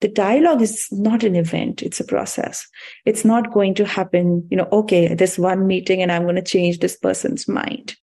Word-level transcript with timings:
the 0.00 0.08
dialogue 0.08 0.62
is 0.62 0.88
not 0.90 1.22
an 1.22 1.36
event 1.36 1.82
it's 1.82 2.00
a 2.00 2.04
process. 2.04 2.66
It's 3.04 3.24
not 3.24 3.52
going 3.52 3.74
to 3.74 3.84
happen 3.84 4.46
you 4.50 4.56
know 4.56 4.68
okay 4.72 5.14
this 5.14 5.38
one 5.38 5.66
meeting 5.66 6.02
and 6.02 6.10
i'm 6.12 6.22
going 6.24 6.36
to 6.36 6.42
change 6.42 6.78
this 6.78 6.96
person's 6.96 7.46
mind. 7.48 7.96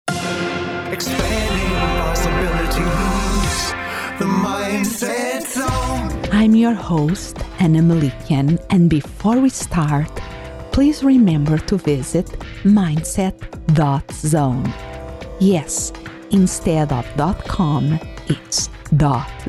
Expanding 0.92 1.70
possibilities. 2.00 3.74
The 4.20 4.26
mindset 4.26 5.42
zone. 5.42 6.12
I'm 6.32 6.56
your 6.56 6.74
host 6.74 7.38
Ana 7.60 7.80
Melikian 7.80 8.64
and 8.70 8.90
before 8.90 9.40
we 9.40 9.50
start 9.50 10.12
please 10.72 11.04
remember 11.04 11.58
to 11.58 11.78
visit 11.78 12.28
mindset.zone 12.64 13.54
yes 15.40 15.94
instead 16.32 16.92
of 16.92 17.06
.com 17.48 18.00
it's 18.28 18.70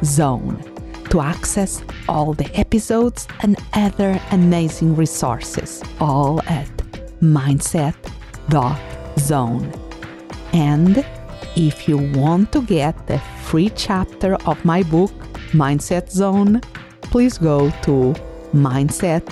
.zone 0.05 0.76
to 1.11 1.21
access 1.21 1.83
all 2.09 2.33
the 2.35 2.51
episodes 2.59 3.27
and 3.41 3.57
other 3.75 4.21
amazing 4.33 4.97
resources, 4.97 5.83
all 6.01 6.41
at 6.43 6.69
mindset.zone. 7.21 8.03
And 10.53 11.05
if 11.57 11.89
you 11.89 11.99
want 11.99 12.53
to 12.53 12.63
get 12.63 13.07
the 13.07 13.19
free 13.45 13.71
chapter 13.71 14.35
of 14.47 14.65
my 14.65 14.83
book, 14.83 15.13
Mindset 15.53 16.11
Zone, 16.11 16.61
please 17.03 17.39
go 17.39 17.71
to 17.83 18.15
mindset.zone 18.53 19.23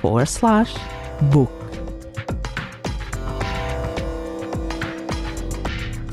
forward 0.00 0.28
slash 0.28 0.74
book. 1.32 1.63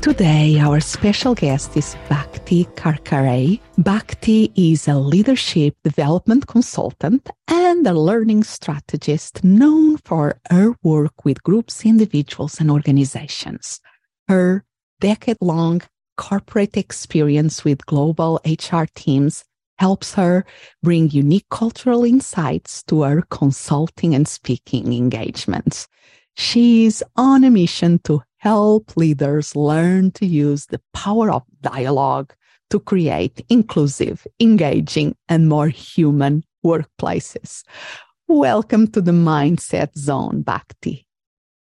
Today, 0.02 0.58
our 0.58 0.80
special 0.80 1.32
guest 1.32 1.76
is 1.76 1.94
Bhakti 2.08 2.64
Karkare. 2.74 3.60
Bhakti 3.78 4.50
is 4.56 4.88
a 4.88 4.98
leadership 4.98 5.76
development 5.84 6.48
consultant 6.48 7.30
and 7.46 7.86
a 7.86 7.92
learning 7.94 8.42
strategist 8.42 9.44
known 9.44 9.98
for 9.98 10.40
her 10.50 10.74
work 10.82 11.24
with 11.24 11.44
groups, 11.44 11.86
individuals, 11.86 12.58
and 12.58 12.68
organizations. 12.68 13.80
Her 14.26 14.64
decade 15.00 15.38
long 15.40 15.82
corporate 16.16 16.76
experience 16.76 17.64
with 17.64 17.86
global 17.86 18.40
HR 18.44 18.86
teams 18.96 19.44
helps 19.78 20.14
her 20.14 20.44
bring 20.82 21.10
unique 21.10 21.48
cultural 21.48 22.02
insights 22.04 22.82
to 22.88 23.02
her 23.02 23.22
consulting 23.30 24.16
and 24.16 24.26
speaking 24.26 24.92
engagements. 24.92 25.86
She 26.34 26.86
is 26.86 27.04
on 27.14 27.44
a 27.44 27.50
mission 27.50 28.00
to 28.00 28.22
help 28.42 28.96
leaders 28.96 29.54
learn 29.54 30.10
to 30.10 30.26
use 30.26 30.66
the 30.66 30.80
power 30.92 31.30
of 31.30 31.44
dialogue 31.60 32.34
to 32.70 32.80
create 32.80 33.40
inclusive, 33.48 34.26
engaging, 34.40 35.14
and 35.28 35.48
more 35.48 35.68
human 35.68 36.42
workplaces. 36.66 37.62
Welcome 38.26 38.88
to 38.88 39.00
the 39.00 39.12
Mindset 39.12 39.96
Zone, 39.96 40.42
Bhakti. 40.42 41.06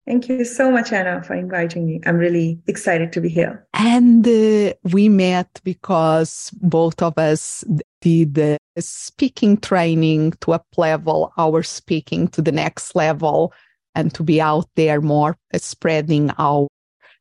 Thank 0.05 0.29
you 0.29 0.45
so 0.45 0.69
much, 0.73 0.93
Ana, 0.93 1.23
for 1.23 1.35
inviting 1.35 1.87
me. 1.87 2.01
I'm 2.07 2.17
really 2.17 2.59
excited 2.67 3.13
to 3.13 3.21
be 3.21 3.29
here. 3.29 3.65
And 3.75 4.27
uh, 4.27 4.75
we 4.93 5.09
met 5.09 5.61
because 5.63 6.51
both 6.61 7.01
of 7.01 7.17
us 7.17 7.63
did 8.01 8.35
the 8.35 8.59
speaking 8.81 9.59
training 9.59 10.33
to 10.41 10.55
up 10.55 10.67
level 10.77 11.33
our 11.39 11.63
speaking 11.63 12.27
to 12.29 12.43
the 12.43 12.53
next 12.53 12.97
level 12.97 13.53
and 13.95 14.15
to 14.15 14.23
be 14.23 14.41
out 14.41 14.69
there 14.77 15.01
more 15.01 15.37
spreading 15.57 16.31
our 16.39 16.69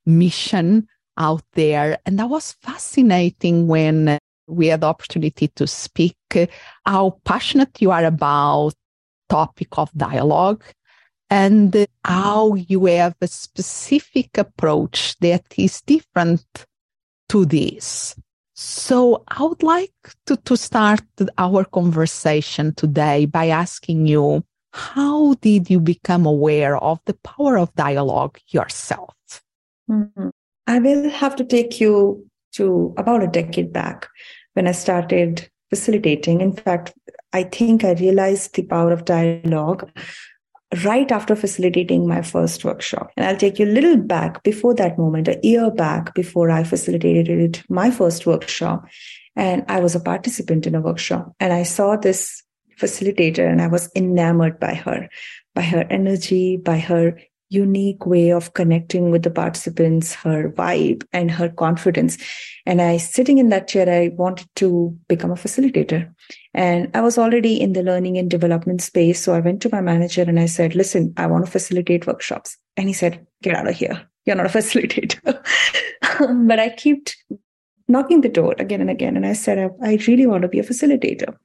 mission 0.06 0.88
out 1.18 1.44
there. 1.54 1.98
And 2.06 2.20
that 2.20 2.30
was 2.30 2.54
fascinating 2.62 3.68
when 3.68 4.18
we 4.48 4.68
had 4.68 4.82
the 4.82 4.88
opportunity 4.88 5.48
to 5.50 5.68
speak 5.68 6.16
how 6.86 7.20
passionate 7.24 7.82
you 7.82 7.92
are 7.92 8.06
about 8.06 8.74
topic 9.30 9.78
of 9.78 9.92
dialogue 9.94 10.64
and 11.30 11.88
how 12.04 12.54
you 12.56 12.86
have 12.86 13.16
a 13.22 13.28
specific 13.28 14.38
approach 14.38 15.16
that 15.20 15.46
is 15.58 15.82
different 15.82 16.46
to 17.30 17.46
this. 17.46 18.16
So 18.56 19.24
I 19.28 19.44
would 19.44 19.64
like 19.64 19.94
to, 20.28 20.38
to 20.38 20.56
start 20.56 21.02
our 21.38 21.66
conversation 21.66 22.76
today 22.76 23.26
by 23.26 23.48
asking 23.48 24.06
you 24.06 24.44
how 24.74 25.36
did 25.36 25.70
you 25.70 25.80
become 25.80 26.26
aware 26.26 26.78
of 26.78 27.00
the 27.06 27.14
power 27.14 27.58
of 27.58 27.74
dialogue 27.76 28.40
yourself? 28.50 29.14
Mm-hmm. 29.90 30.30
I 30.66 30.80
will 30.80 31.10
have 31.10 31.36
to 31.36 31.46
take 31.46 31.80
you 31.80 32.26
to 32.54 32.94
about 32.98 33.24
a 33.24 33.28
decade 33.28 33.72
back 33.72 34.08
when 34.54 34.68
I 34.68 34.72
started 34.72 35.48
facilitating. 35.70 36.42
In 36.42 36.54
fact, 36.54 36.94
I 37.34 37.44
think 37.44 37.84
I 37.84 37.94
realized 37.94 38.56
the 38.56 38.64
power 38.64 38.92
of 38.92 39.06
dialogue 39.06 39.90
right 40.84 41.12
after 41.12 41.36
facilitating 41.36 42.08
my 42.08 42.24
first 42.24 42.66
workshop. 42.66 43.12
And 43.16 43.26
I'll 43.26 43.38
take 43.38 43.60
you 43.60 43.66
a 43.66 43.76
little 43.78 43.98
back 43.98 44.42
before 44.42 44.74
that 44.76 44.98
moment, 44.98 45.28
a 45.28 45.40
year 45.44 45.70
back 45.70 46.16
before 46.16 46.50
I 46.50 46.64
facilitated 46.64 47.64
my 47.70 47.92
first 47.92 48.26
workshop. 48.26 48.86
And 49.36 49.66
I 49.68 49.82
was 49.82 49.94
a 49.94 50.00
participant 50.00 50.66
in 50.66 50.74
a 50.74 50.82
workshop 50.82 51.34
and 51.40 51.54
I 51.54 51.64
saw 51.64 51.96
this 51.96 52.44
facilitator 52.80 53.50
and 53.50 53.62
I 53.62 53.68
was 53.68 53.90
enamored 53.96 54.60
by 54.60 54.74
her, 54.74 55.10
by 55.54 55.62
her 55.62 55.86
energy, 55.90 56.58
by 56.58 56.80
her 56.80 57.18
unique 57.54 58.06
way 58.06 58.32
of 58.32 58.54
connecting 58.54 59.12
with 59.12 59.24
the 59.24 59.30
participants, 59.30 60.14
her 60.16 60.50
vibe 60.50 61.06
and 61.14 61.30
her 61.30 61.50
confidence. 61.50 62.18
And 62.66 62.82
I, 62.82 62.98
sitting 62.98 63.38
in 63.38 63.50
that 63.50 63.68
chair, 63.68 63.88
I 63.88 64.10
wanted 64.16 64.48
to 64.56 64.98
become 65.08 65.32
a 65.32 65.36
facilitator. 65.36 66.12
And 66.54 66.90
I 66.96 67.02
was 67.02 67.18
already 67.18 67.62
in 67.62 67.74
the 67.74 67.84
learning 67.84 68.18
and 68.18 68.30
development 68.30 68.82
space. 68.82 69.22
So 69.22 69.34
I 69.34 69.40
went 69.40 69.62
to 69.62 69.70
my 69.72 69.82
manager 69.82 70.24
and 70.24 70.40
I 70.40 70.48
said, 70.48 70.76
listen, 70.76 71.14
I 71.16 71.28
want 71.28 71.46
to 71.46 71.52
facilitate 71.52 72.08
workshops. 72.08 72.58
And 72.76 72.88
he 72.88 72.94
said, 72.94 73.26
get 73.44 73.56
out 73.56 73.68
of 73.68 73.76
here. 73.76 74.02
You're 74.26 74.36
not 74.36 74.48
a 74.48 74.50
facilitator. 74.58 75.22
but 76.48 76.60
I 76.60 76.70
kept 76.70 77.18
knocking 77.88 78.22
the 78.22 78.30
door 78.30 78.56
again 78.58 78.82
and 78.82 78.90
again. 78.90 79.16
And 79.16 79.26
I 79.26 79.34
said, 79.34 79.70
I, 79.84 80.00
really 80.08 80.26
want 80.26 80.42
to 80.42 80.48
be 80.48 80.60
a 80.60 80.64
facilitator 80.64 81.36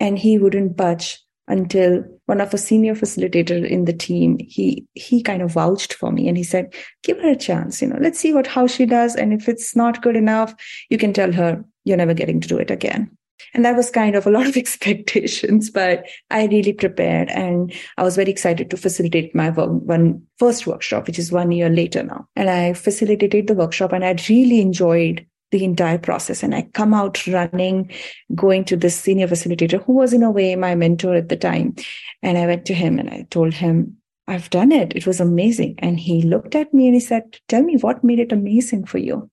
and 0.00 0.18
he 0.18 0.38
wouldn't 0.38 0.76
budge 0.76 1.18
until 1.48 2.04
one 2.26 2.40
of 2.40 2.52
a 2.52 2.58
senior 2.58 2.94
facilitator 2.94 3.64
in 3.64 3.84
the 3.84 3.92
team 3.92 4.36
he 4.40 4.84
he 4.94 5.22
kind 5.22 5.42
of 5.42 5.52
vouched 5.52 5.94
for 5.94 6.10
me 6.10 6.26
and 6.28 6.36
he 6.36 6.42
said 6.42 6.74
give 7.04 7.18
her 7.18 7.30
a 7.30 7.36
chance 7.36 7.80
you 7.80 7.86
know 7.86 7.98
let's 8.00 8.18
see 8.18 8.32
what 8.32 8.48
how 8.48 8.66
she 8.66 8.84
does 8.84 9.14
and 9.14 9.32
if 9.32 9.48
it's 9.48 9.76
not 9.76 10.02
good 10.02 10.16
enough 10.16 10.54
you 10.90 10.98
can 10.98 11.12
tell 11.12 11.30
her 11.32 11.64
you're 11.86 11.96
never 11.96 12.12
getting 12.12 12.40
to 12.40 12.48
do 12.48 12.58
it 12.58 12.70
again. 12.70 13.10
And 13.54 13.64
that 13.64 13.76
was 13.76 13.90
kind 13.90 14.16
of 14.16 14.26
a 14.26 14.30
lot 14.30 14.46
of 14.46 14.56
expectations 14.62 15.70
but 15.70 16.04
i 16.30 16.46
really 16.46 16.72
prepared 16.72 17.28
and 17.30 17.72
i 17.96 18.02
was 18.02 18.16
very 18.16 18.30
excited 18.30 18.70
to 18.70 18.76
facilitate 18.76 19.34
my 19.34 19.50
one 19.50 20.22
first 20.38 20.66
workshop 20.66 21.06
which 21.06 21.18
is 21.18 21.32
one 21.32 21.52
year 21.52 21.70
later 21.70 22.02
now. 22.02 22.26
And 22.34 22.50
i 22.50 22.72
facilitated 22.72 23.46
the 23.46 23.54
workshop 23.54 23.92
and 23.92 24.04
i 24.04 24.16
really 24.28 24.60
enjoyed 24.60 25.26
the 25.50 25.64
entire 25.64 25.98
process. 25.98 26.42
And 26.42 26.54
I 26.54 26.62
come 26.74 26.92
out 26.92 27.26
running, 27.26 27.90
going 28.34 28.64
to 28.66 28.76
this 28.76 28.98
senior 28.98 29.28
facilitator 29.28 29.82
who 29.82 29.92
was 29.92 30.12
in 30.12 30.22
a 30.22 30.30
way 30.30 30.56
my 30.56 30.74
mentor 30.74 31.14
at 31.14 31.28
the 31.28 31.36
time. 31.36 31.76
And 32.22 32.36
I 32.38 32.46
went 32.46 32.66
to 32.66 32.74
him 32.74 32.98
and 32.98 33.08
I 33.08 33.26
told 33.30 33.54
him, 33.54 33.96
I've 34.28 34.50
done 34.50 34.72
it. 34.72 34.94
It 34.96 35.06
was 35.06 35.20
amazing. 35.20 35.76
And 35.78 36.00
he 36.00 36.22
looked 36.22 36.54
at 36.54 36.74
me 36.74 36.86
and 36.86 36.94
he 36.94 37.00
said, 37.00 37.38
Tell 37.48 37.62
me 37.62 37.76
what 37.76 38.02
made 38.02 38.18
it 38.18 38.32
amazing 38.32 38.86
for 38.86 38.98
you. 38.98 39.30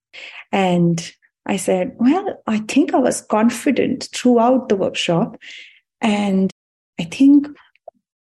And 0.51 1.13
I 1.47 1.57
said, 1.57 1.95
Well, 1.99 2.41
I 2.45 2.59
think 2.59 2.93
I 2.93 2.99
was 2.99 3.21
confident 3.21 4.09
throughout 4.13 4.69
the 4.69 4.75
workshop. 4.75 5.37
And 5.99 6.51
I 6.99 7.05
think 7.05 7.47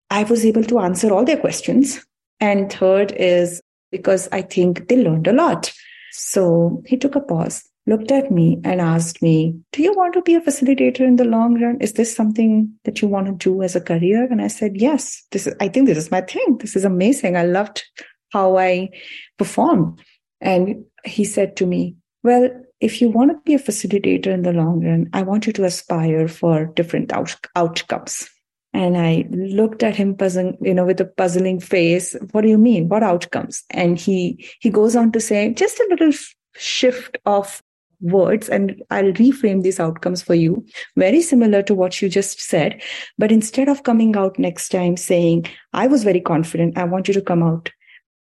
I 0.09 0.23
was 0.23 0.45
able 0.45 0.63
to 0.63 0.79
answer 0.79 1.11
all 1.11 1.25
their 1.25 1.37
questions. 1.37 2.05
And 2.39 2.71
third 2.71 3.11
is 3.13 3.61
because 3.91 4.29
I 4.31 4.41
think 4.41 4.87
they 4.87 5.03
learned 5.03 5.27
a 5.27 5.33
lot. 5.33 5.73
So 6.11 6.81
he 6.85 6.95
took 6.95 7.15
a 7.15 7.21
pause 7.21 7.69
looked 7.87 8.11
at 8.11 8.31
me 8.31 8.59
and 8.63 8.79
asked 8.79 9.21
me, 9.21 9.59
Do 9.71 9.81
you 9.81 9.93
want 9.95 10.13
to 10.13 10.21
be 10.21 10.35
a 10.35 10.41
facilitator 10.41 11.01
in 11.01 11.15
the 11.15 11.25
long 11.25 11.61
run? 11.61 11.77
Is 11.81 11.93
this 11.93 12.15
something 12.15 12.71
that 12.83 13.01
you 13.01 13.07
want 13.07 13.27
to 13.27 13.33
do 13.33 13.61
as 13.63 13.75
a 13.75 13.81
career? 13.81 14.27
And 14.29 14.41
I 14.41 14.47
said, 14.47 14.77
Yes, 14.77 15.23
this 15.31 15.47
is, 15.47 15.55
I 15.59 15.67
think 15.67 15.87
this 15.87 15.97
is 15.97 16.11
my 16.11 16.21
thing. 16.21 16.57
This 16.59 16.75
is 16.75 16.85
amazing. 16.85 17.35
I 17.35 17.43
loved 17.43 17.83
how 18.31 18.57
I 18.57 18.89
performed. 19.37 19.99
And 20.39 20.85
he 21.05 21.23
said 21.25 21.55
to 21.57 21.65
me, 21.65 21.95
Well, 22.23 22.49
if 22.79 23.01
you 23.01 23.09
want 23.09 23.31
to 23.31 23.37
be 23.45 23.53
a 23.53 23.59
facilitator 23.59 24.27
in 24.27 24.41
the 24.41 24.53
long 24.53 24.83
run, 24.83 25.09
I 25.13 25.21
want 25.23 25.47
you 25.47 25.53
to 25.53 25.65
aspire 25.65 26.27
for 26.27 26.65
different 26.65 27.13
out- 27.13 27.35
outcomes. 27.55 28.29
And 28.73 28.97
I 28.97 29.27
looked 29.31 29.83
at 29.83 29.97
him 29.97 30.15
puzzling, 30.15 30.57
you 30.61 30.73
know, 30.73 30.85
with 30.85 31.01
a 31.01 31.05
puzzling 31.05 31.59
face. 31.59 32.15
What 32.31 32.41
do 32.41 32.47
you 32.47 32.57
mean? 32.57 32.87
What 32.87 33.03
outcomes? 33.03 33.63
And 33.69 33.99
he 33.99 34.47
he 34.61 34.69
goes 34.69 34.95
on 34.95 35.11
to 35.11 35.19
say, 35.19 35.53
just 35.53 35.79
a 35.79 35.87
little 35.89 36.11
shift 36.55 37.17
of 37.25 37.61
words 38.01 38.49
and 38.49 38.81
I'll 38.89 39.13
reframe 39.13 39.63
these 39.63 39.79
outcomes 39.79 40.21
for 40.21 40.35
you. 40.35 40.65
Very 40.95 41.21
similar 41.21 41.61
to 41.63 41.75
what 41.75 42.01
you 42.01 42.09
just 42.09 42.41
said. 42.41 42.81
But 43.17 43.31
instead 43.31 43.69
of 43.69 43.83
coming 43.83 44.15
out 44.15 44.39
next 44.39 44.69
time 44.69 44.97
saying, 44.97 45.47
I 45.73 45.87
was 45.87 46.03
very 46.03 46.21
confident, 46.21 46.77
I 46.77 46.83
want 46.85 47.07
you 47.07 47.13
to 47.13 47.21
come 47.21 47.43
out 47.43 47.69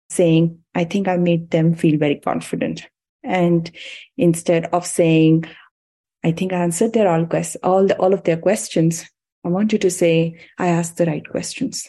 saying, 0.09 0.59
I 0.75 0.83
think 0.83 1.07
I 1.07 1.17
made 1.17 1.51
them 1.51 1.73
feel 1.73 1.97
very 1.97 2.15
confident. 2.15 2.87
And 3.23 3.69
instead 4.17 4.65
of 4.67 4.85
saying, 4.85 5.45
I 6.23 6.31
think 6.31 6.51
I 6.51 6.57
answered 6.57 6.93
their 6.93 7.09
all 7.09 7.25
quest- 7.25 7.57
all 7.63 7.87
the, 7.87 7.97
all 7.97 8.13
of 8.13 8.23
their 8.23 8.37
questions. 8.37 9.05
I 9.45 9.49
want 9.49 9.71
you 9.71 9.79
to 9.79 9.89
say 9.89 10.37
I 10.57 10.67
asked 10.67 10.97
the 10.97 11.05
right 11.05 11.27
questions. 11.27 11.87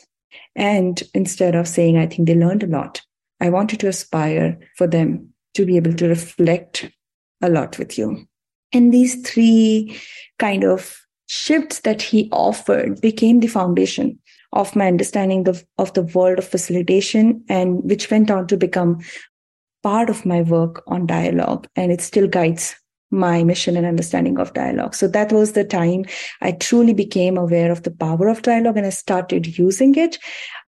And 0.55 1.03
instead 1.15 1.55
of 1.55 1.67
saying 1.67 1.99
I 1.99 2.07
think 2.07 2.29
they 2.29 2.35
learned 2.35 2.63
a 2.63 2.69
lot, 2.69 3.01
I 3.41 3.51
want 3.51 3.73
you 3.73 3.79
to 3.79 3.89
aspire 3.89 4.59
for 4.77 4.87
them 4.87 5.31
to 5.55 5.65
be 5.65 5.77
able 5.77 5.95
to 5.95 6.09
reflect 6.09 6.91
a 7.43 7.49
lot 7.49 7.79
with 7.79 7.99
you. 7.99 8.27
And 8.73 8.93
these 8.93 9.21
three 9.29 9.99
kind 10.39 10.65
of 10.65 10.97
shifts 11.27 11.81
that 11.81 12.03
he 12.03 12.29
offered 12.33 13.01
became 13.01 13.41
the 13.41 13.47
foundation 13.47 14.19
of 14.53 14.75
my 14.75 14.89
understanding 14.89 15.49
of, 15.49 15.65
of 15.79 15.93
the 15.95 16.03
world 16.03 16.39
of 16.39 16.49
facilitation 16.49 17.45
and 17.49 17.83
which 17.85 18.11
went 18.11 18.31
on 18.31 18.47
to 18.49 18.57
become 18.57 19.01
part 19.83 20.11
of 20.11 20.27
my 20.27 20.43
work 20.43 20.83
on 20.89 21.07
dialogue 21.07 21.67
and 21.77 21.93
it 21.93 22.01
still 22.01 22.27
guides 22.27 22.75
my 23.11 23.43
mission 23.43 23.77
and 23.77 23.87
understanding 23.87 24.39
of 24.39 24.53
dialogue. 24.55 24.95
So 24.95 25.09
that 25.09 25.33
was 25.33 25.53
the 25.53 25.65
time 25.65 26.05
I 26.41 26.53
truly 26.53 26.95
became 26.95 27.37
aware 27.37 27.73
of 27.73 27.83
the 27.83 27.91
power 27.91 28.29
of 28.29 28.43
dialogue 28.43 28.77
and 28.77 28.87
I 28.87 28.91
started 28.91 29.59
using 29.59 29.97
it 29.97 30.19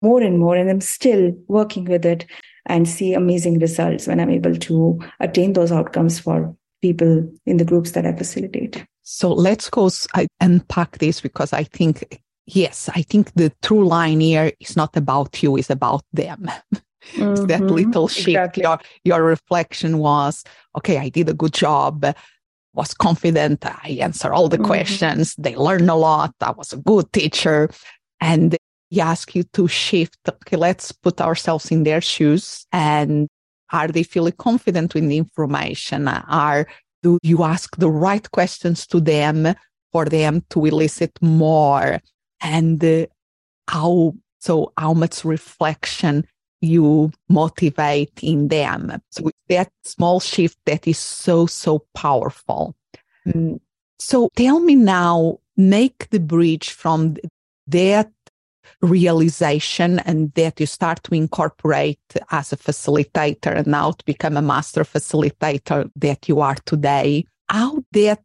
more 0.02 0.22
and 0.22 0.40
more. 0.40 0.56
And 0.56 0.70
I'm 0.70 0.82
still 0.82 1.34
working 1.48 1.86
with 1.86 2.06
it 2.06 2.26
and 2.66 2.88
see 2.88 3.14
amazing 3.14 3.60
results 3.60 4.08
when 4.08 4.20
I'm 4.20 4.30
able 4.30 4.56
to 4.56 5.00
attain 5.20 5.54
those 5.54 5.72
outcomes 5.72 6.20
for 6.20 6.56
people 6.82 7.30
in 7.46 7.58
the 7.58 7.66
groups 7.66 7.92
that 7.92 8.06
I 8.06 8.14
facilitate. 8.14 8.86
So 9.02 9.34
let's 9.34 9.70
go 9.70 9.90
and 10.14 10.28
unpack 10.40 11.00
this 11.00 11.22
because 11.22 11.54
I 11.54 11.64
think, 11.64 12.22
yes, 12.46 12.90
I 12.94 13.02
think 13.02 13.34
the 13.34 13.52
true 13.62 13.88
line 13.88 14.20
here 14.20 14.52
is 14.60 14.76
not 14.76 14.96
about 14.96 15.42
you, 15.42 15.58
it's 15.58 15.70
about 15.70 16.04
them. 16.14 16.50
Mm-hmm. 17.14 17.46
that 17.46 17.62
little 17.62 18.10
shift. 18.10 18.28
Exactly. 18.28 18.64
Your, 18.64 18.80
your 19.06 19.24
reflection 19.24 20.00
was, 20.00 20.44
okay, 20.78 20.98
I 20.98 21.08
did 21.08 21.30
a 21.30 21.34
good 21.34 21.54
job, 21.54 22.06
was 22.74 22.94
confident, 22.94 23.66
I 23.66 24.00
answered 24.02 24.34
all 24.34 24.50
the 24.50 24.58
mm-hmm. 24.58 24.66
questions, 24.66 25.34
they 25.38 25.56
learned 25.56 25.90
a 25.90 25.96
lot, 25.96 26.36
I 26.42 26.52
was 26.52 26.74
a 26.74 26.78
good 26.78 27.12
teacher. 27.14 27.70
And 28.20 28.58
he 28.90 29.00
asked 29.00 29.34
you 29.34 29.44
to 29.54 29.68
shift, 29.68 30.18
okay, 30.28 30.58
let's 30.58 30.92
put 30.92 31.22
ourselves 31.22 31.72
in 31.72 31.84
their 31.84 32.02
shoes 32.02 32.66
and 32.72 33.28
are 33.72 33.88
they 33.88 34.04
feeling 34.04 34.34
confident 34.38 34.94
with 34.94 35.08
the 35.08 35.18
information? 35.18 36.08
Are 36.08 36.68
do 37.02 37.18
you 37.24 37.44
ask 37.44 37.76
the 37.78 37.90
right 37.90 38.30
questions 38.32 38.86
to 38.88 39.00
them 39.00 39.56
for 39.92 40.06
them 40.06 40.44
to 40.50 40.66
elicit 40.66 41.18
more? 41.22 42.00
And 42.42 42.84
uh, 42.84 43.06
how 43.68 44.16
so 44.40 44.74
how 44.78 44.94
much 44.94 45.24
reflection 45.26 46.26
you 46.62 47.12
motivate 47.30 48.20
in 48.22 48.48
them. 48.50 49.02
So 49.12 49.32
that 49.48 49.72
small 49.84 50.20
shift 50.20 50.58
that 50.66 50.88
is 50.88 50.98
so, 50.98 51.46
so 51.46 51.86
powerful. 51.94 52.76
Mm. 53.28 53.60
So 53.98 54.30
tell 54.36 54.60
me 54.60 54.76
now, 54.76 55.40
make 55.58 56.10
the 56.10 56.20
bridge 56.20 56.72
from 56.72 57.16
that 57.68 58.12
realization 58.82 60.00
and 60.00 60.34
that 60.34 60.60
you 60.60 60.66
start 60.66 61.04
to 61.04 61.16
incorporate 61.16 62.00
as 62.32 62.52
a 62.54 62.58
facilitator 62.58 63.56
and 63.56 63.68
now 63.68 63.92
to 63.92 64.06
become 64.06 64.38
a 64.38 64.42
master 64.42 64.84
facilitator 64.84 65.90
that 65.96 66.30
you 66.30 66.40
are 66.42 66.56
today. 66.66 67.26
How 67.50 67.84
that 67.94 68.22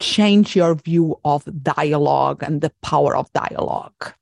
change 0.00 0.54
your 0.54 0.74
view 0.74 1.18
of 1.24 1.48
dialogue 1.62 2.42
and 2.42 2.60
the 2.60 2.72
power 2.82 3.16
of 3.16 3.32
dialogue? 3.32 4.12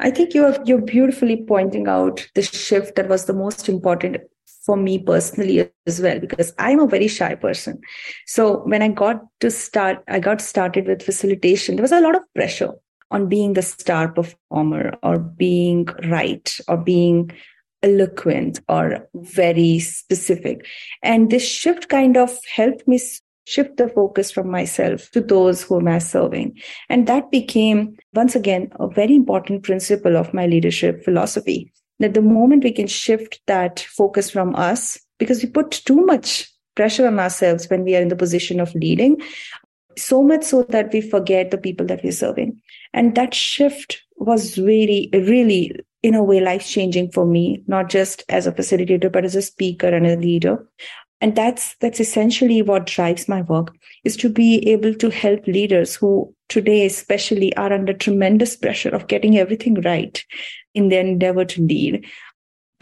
I 0.00 0.10
think 0.10 0.34
you're 0.34 0.56
you're 0.64 0.80
beautifully 0.80 1.44
pointing 1.46 1.86
out 1.86 2.28
the 2.34 2.42
shift 2.42 2.96
that 2.96 3.08
was 3.08 3.26
the 3.26 3.32
most 3.32 3.68
important 3.68 4.16
for 4.64 4.76
me 4.76 4.98
personally 4.98 5.68
as 5.86 6.00
well 6.00 6.20
because 6.20 6.52
I'm 6.58 6.80
a 6.80 6.86
very 6.86 7.08
shy 7.08 7.34
person. 7.34 7.80
So 8.26 8.58
when 8.64 8.82
I 8.82 8.88
got 8.88 9.22
to 9.40 9.50
start, 9.50 10.02
I 10.08 10.20
got 10.20 10.40
started 10.40 10.86
with 10.86 11.02
facilitation. 11.02 11.76
There 11.76 11.82
was 11.82 11.92
a 11.92 12.00
lot 12.00 12.14
of 12.14 12.22
pressure 12.34 12.72
on 13.12 13.28
being 13.28 13.52
the 13.52 13.62
star 13.62 14.08
performer 14.08 14.94
or 15.02 15.18
being 15.18 15.86
right 16.08 16.58
or 16.66 16.76
being 16.76 17.30
eloquent 17.82 18.60
or 18.68 19.08
very 19.14 19.78
specific. 19.78 20.66
And 21.02 21.30
this 21.30 21.46
shift 21.46 21.88
kind 21.88 22.16
of 22.16 22.36
helped 22.52 22.88
me 22.88 23.00
shift 23.44 23.76
the 23.76 23.88
focus 23.88 24.30
from 24.30 24.50
myself 24.50 25.10
to 25.10 25.20
those 25.20 25.62
whom 25.62 25.88
I'm 25.88 26.00
serving. 26.00 26.60
And 26.88 27.06
that 27.08 27.30
became, 27.30 27.96
once 28.14 28.34
again, 28.34 28.70
a 28.78 28.88
very 28.88 29.14
important 29.14 29.64
principle 29.64 30.16
of 30.16 30.32
my 30.32 30.46
leadership 30.46 31.04
philosophy. 31.04 31.72
That 31.98 32.14
the 32.14 32.22
moment 32.22 32.64
we 32.64 32.72
can 32.72 32.86
shift 32.86 33.40
that 33.46 33.80
focus 33.80 34.30
from 34.30 34.54
us, 34.56 34.98
because 35.18 35.42
we 35.42 35.50
put 35.50 35.70
too 35.70 36.04
much 36.06 36.50
pressure 36.74 37.06
on 37.06 37.18
ourselves 37.18 37.68
when 37.68 37.84
we 37.84 37.94
are 37.94 38.00
in 38.00 38.08
the 38.08 38.16
position 38.16 38.58
of 38.58 38.74
leading, 38.74 39.20
so 39.98 40.22
much 40.22 40.44
so 40.44 40.62
that 40.64 40.92
we 40.92 41.00
forget 41.00 41.50
the 41.50 41.58
people 41.58 41.86
that 41.86 42.02
we're 42.02 42.12
serving. 42.12 42.60
And 42.92 43.14
that 43.14 43.34
shift 43.34 44.02
was 44.16 44.58
really, 44.58 45.08
really, 45.12 45.72
in 46.02 46.14
a 46.14 46.22
way, 46.22 46.40
life 46.40 46.66
changing 46.66 47.10
for 47.10 47.26
me, 47.26 47.62
not 47.66 47.88
just 47.88 48.24
as 48.28 48.46
a 48.46 48.52
facilitator, 48.52 49.10
but 49.10 49.24
as 49.24 49.34
a 49.34 49.42
speaker 49.42 49.88
and 49.88 50.06
a 50.06 50.16
leader. 50.16 50.66
And 51.20 51.36
that's 51.36 51.76
that's 51.76 52.00
essentially 52.00 52.62
what 52.62 52.86
drives 52.86 53.28
my 53.28 53.42
work 53.42 53.72
is 54.02 54.16
to 54.16 54.28
be 54.28 54.68
able 54.68 54.92
to 54.94 55.08
help 55.08 55.46
leaders 55.46 55.94
who 55.94 56.34
today 56.48 56.84
especially 56.84 57.54
are 57.56 57.72
under 57.72 57.92
tremendous 57.92 58.56
pressure 58.56 58.88
of 58.88 59.06
getting 59.06 59.38
everything 59.38 59.74
right 59.82 60.22
in 60.74 60.88
their 60.88 61.06
endeavor 61.06 61.44
to 61.44 61.62
lead 61.62 62.04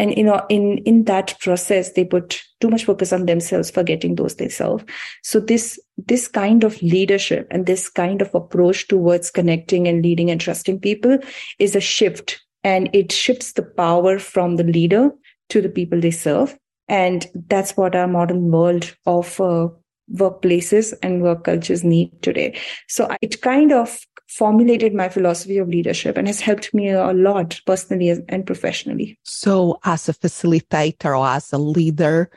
and 0.00 0.17
you 0.17 0.25
know 0.25 0.44
in 0.49 0.79
in 0.79 1.05
that 1.05 1.38
process 1.41 1.93
they 1.93 2.05
put 2.05 2.43
too 2.61 2.70
much 2.70 2.85
focus 2.87 3.12
on 3.12 3.26
themselves 3.26 3.70
forgetting 3.70 4.14
those 4.14 4.37
they 4.37 4.49
serve. 4.49 4.85
So 5.23 5.41
this 5.41 5.79
this 5.99 6.26
kind 6.26 6.64
of 6.64 6.81
leadership 6.82 7.47
and 7.50 7.67
this 7.67 7.88
kind 7.91 8.23
of 8.23 8.35
approach 8.35 8.88
towards 8.88 9.31
connecting 9.31 9.87
and 9.87 10.02
leading 10.02 10.31
and 10.31 10.41
trusting 10.41 10.81
people 10.81 11.19
is 11.58 11.76
a 11.76 11.81
shift. 11.81 12.41
And 12.64 12.91
it 12.93 13.12
shifts 13.12 13.52
the 13.52 13.62
power 13.62 14.19
from 14.19 14.56
the 14.56 14.64
leader 14.64 15.11
to 15.50 15.62
the 15.62 15.69
people 15.69 16.00
they 16.00 16.11
serve. 16.11 16.56
And 16.88 17.26
that's 17.49 17.76
what 17.76 17.94
our 17.94 18.06
modern 18.06 18.50
world 18.50 18.94
of 19.06 19.41
uh, 19.41 19.69
workplaces 20.12 20.93
and 21.03 21.23
work 21.23 21.44
cultures 21.44 21.85
need 21.85 22.11
today. 22.23 22.58
So 22.88 23.08
it 23.23 23.41
kind 23.41 23.73
of 23.73 23.99
formulated 24.31 24.94
my 24.94 25.09
philosophy 25.09 25.59
of 25.59 25.69
leadership 25.69 26.17
and 26.17 26.29
has 26.29 26.41
helped 26.41 26.73
me 26.73 26.88
a 26.88 27.12
lot 27.12 27.61
personally 27.67 28.11
and 28.29 28.47
professionally. 28.47 29.19
So, 29.25 29.79
as 29.85 30.09
a 30.09 30.15
facilitator 30.15 31.19
or 31.19 31.27
as 31.27 31.53
a 31.53 31.59
leader, 31.59 32.31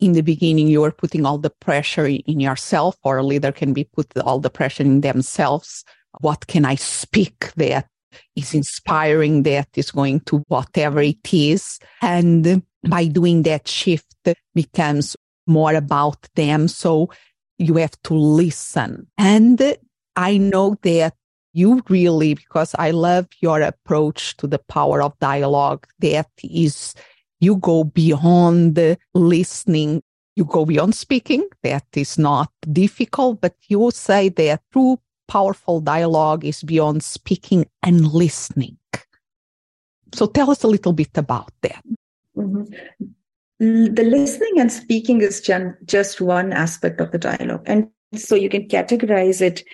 in 0.00 0.12
the 0.12 0.22
beginning, 0.22 0.68
you 0.68 0.80
were 0.80 0.92
putting 0.92 1.24
all 1.24 1.38
the 1.38 1.50
pressure 1.50 2.06
in 2.06 2.40
yourself, 2.40 2.96
or 3.02 3.18
a 3.18 3.22
leader 3.22 3.52
can 3.52 3.72
be 3.72 3.84
put 3.84 4.06
all 4.18 4.40
the 4.40 4.50
pressure 4.50 4.82
in 4.82 5.00
themselves. 5.00 5.84
What 6.20 6.46
can 6.48 6.64
I 6.64 6.74
speak 6.74 7.52
that 7.54 7.86
is 8.34 8.52
inspiring, 8.52 9.44
that 9.44 9.68
is 9.74 9.90
going 9.90 10.20
to 10.20 10.42
whatever 10.48 11.00
it 11.00 11.32
is? 11.32 11.78
And 12.02 12.62
by 12.88 13.06
doing 13.06 13.42
that 13.44 13.68
shift 13.68 14.14
becomes 14.54 15.16
more 15.46 15.74
about 15.74 16.28
them. 16.34 16.68
So 16.68 17.10
you 17.58 17.76
have 17.76 17.96
to 18.04 18.14
listen. 18.14 19.06
And 19.16 19.76
I 20.16 20.36
know 20.36 20.76
that 20.82 21.14
you 21.56 21.82
really, 21.88 22.34
because 22.34 22.74
I 22.78 22.90
love 22.90 23.26
your 23.40 23.62
approach 23.62 24.36
to 24.36 24.46
the 24.46 24.58
power 24.58 25.00
of 25.00 25.18
dialogue, 25.20 25.86
that 26.00 26.28
is, 26.44 26.94
you 27.40 27.56
go 27.56 27.84
beyond 27.84 28.98
listening. 29.14 30.02
You 30.36 30.44
go 30.44 30.66
beyond 30.66 30.94
speaking. 30.94 31.48
That 31.62 31.86
is 31.94 32.18
not 32.18 32.52
difficult, 32.70 33.40
but 33.40 33.54
you 33.68 33.90
say 33.90 34.28
that 34.28 34.60
true 34.70 35.00
powerful 35.28 35.80
dialogue 35.80 36.44
is 36.44 36.62
beyond 36.62 37.02
speaking 37.02 37.66
and 37.82 38.06
listening. 38.06 38.76
So 40.14 40.26
tell 40.26 40.50
us 40.50 40.62
a 40.62 40.68
little 40.68 40.92
bit 40.92 41.16
about 41.16 41.52
that. 41.62 41.82
Mm-hmm. 42.36 43.94
The 43.94 44.02
listening 44.02 44.60
and 44.60 44.70
speaking 44.70 45.22
is 45.22 45.40
just 45.86 46.20
one 46.20 46.52
aspect 46.52 47.00
of 47.00 47.12
the 47.12 47.18
dialogue. 47.18 47.62
And 47.64 47.88
so 48.14 48.34
you 48.34 48.50
can 48.50 48.68
categorize 48.68 49.40
it 49.40 49.64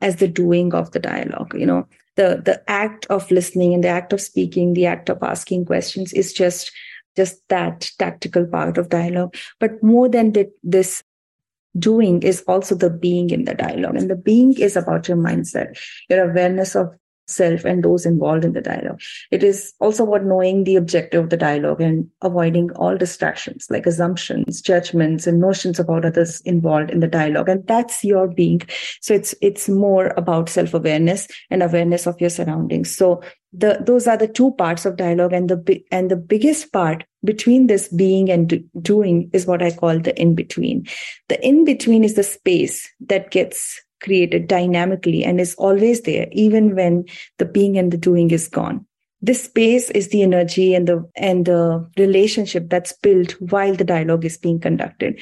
as 0.00 0.16
the 0.16 0.28
doing 0.28 0.74
of 0.74 0.90
the 0.92 0.98
dialogue. 0.98 1.54
You 1.54 1.66
know, 1.66 1.88
the, 2.16 2.42
the 2.44 2.62
act 2.68 3.06
of 3.06 3.30
listening 3.30 3.74
and 3.74 3.84
the 3.84 3.88
act 3.88 4.12
of 4.12 4.20
speaking, 4.20 4.74
the 4.74 4.86
act 4.86 5.08
of 5.08 5.22
asking 5.22 5.66
questions 5.66 6.12
is 6.12 6.32
just 6.32 6.72
just 7.16 7.36
that 7.48 7.90
tactical 7.98 8.46
part 8.46 8.78
of 8.78 8.88
dialogue. 8.88 9.34
But 9.58 9.82
more 9.82 10.08
than 10.08 10.32
the, 10.32 10.50
this 10.62 11.02
doing 11.78 12.22
is 12.22 12.42
also 12.46 12.74
the 12.74 12.90
being 12.90 13.30
in 13.30 13.44
the 13.44 13.54
dialogue. 13.54 13.96
And 13.96 14.10
the 14.10 14.16
being 14.16 14.58
is 14.58 14.76
about 14.76 15.08
your 15.08 15.16
mindset, 15.16 15.78
your 16.08 16.30
awareness 16.30 16.74
of 16.74 16.94
self 17.30 17.64
and 17.64 17.84
those 17.84 18.04
involved 18.06 18.44
in 18.44 18.52
the 18.52 18.60
dialogue. 18.60 19.00
It 19.30 19.42
is 19.42 19.72
also 19.80 20.06
about 20.06 20.24
knowing 20.24 20.64
the 20.64 20.76
objective 20.76 21.24
of 21.24 21.30
the 21.30 21.36
dialogue 21.36 21.80
and 21.80 22.08
avoiding 22.22 22.70
all 22.72 22.96
distractions 22.96 23.66
like 23.70 23.86
assumptions, 23.86 24.60
judgments, 24.60 25.26
and 25.26 25.40
notions 25.40 25.78
about 25.78 26.04
others 26.04 26.40
involved 26.42 26.90
in 26.90 27.00
the 27.00 27.08
dialogue. 27.08 27.48
And 27.48 27.66
that's 27.66 28.04
your 28.04 28.28
being. 28.28 28.62
So 29.00 29.14
it's 29.14 29.34
it's 29.40 29.68
more 29.68 30.12
about 30.16 30.48
self-awareness 30.48 31.28
and 31.50 31.62
awareness 31.62 32.06
of 32.06 32.20
your 32.20 32.30
surroundings. 32.30 32.94
So 32.94 33.22
the 33.52 33.82
those 33.84 34.06
are 34.06 34.16
the 34.16 34.28
two 34.28 34.52
parts 34.52 34.84
of 34.86 34.96
dialogue 34.96 35.32
and 35.32 35.48
the 35.48 35.82
and 35.90 36.10
the 36.10 36.16
biggest 36.16 36.72
part 36.72 37.04
between 37.24 37.66
this 37.66 37.88
being 37.88 38.30
and 38.30 38.48
do, 38.48 38.64
doing 38.80 39.28
is 39.32 39.46
what 39.46 39.62
i 39.62 39.70
call 39.70 39.98
the 39.98 40.18
in 40.20 40.34
between 40.34 40.86
the 41.28 41.44
in 41.44 41.64
between 41.64 42.04
is 42.04 42.14
the 42.14 42.22
space 42.22 42.88
that 43.00 43.30
gets 43.30 43.80
created 44.00 44.48
dynamically 44.48 45.24
and 45.24 45.40
is 45.40 45.54
always 45.56 46.02
there, 46.02 46.26
even 46.32 46.74
when 46.74 47.04
the 47.38 47.44
being 47.44 47.78
and 47.78 47.92
the 47.92 47.96
doing 47.96 48.30
is 48.30 48.48
gone. 48.48 48.86
This 49.22 49.44
space 49.44 49.90
is 49.90 50.08
the 50.08 50.22
energy 50.22 50.74
and 50.74 50.88
the 50.88 51.06
and 51.14 51.44
the 51.44 51.86
relationship 51.98 52.70
that's 52.70 52.94
built 53.02 53.32
while 53.40 53.74
the 53.74 53.84
dialogue 53.84 54.24
is 54.24 54.38
being 54.38 54.58
conducted. 54.58 55.20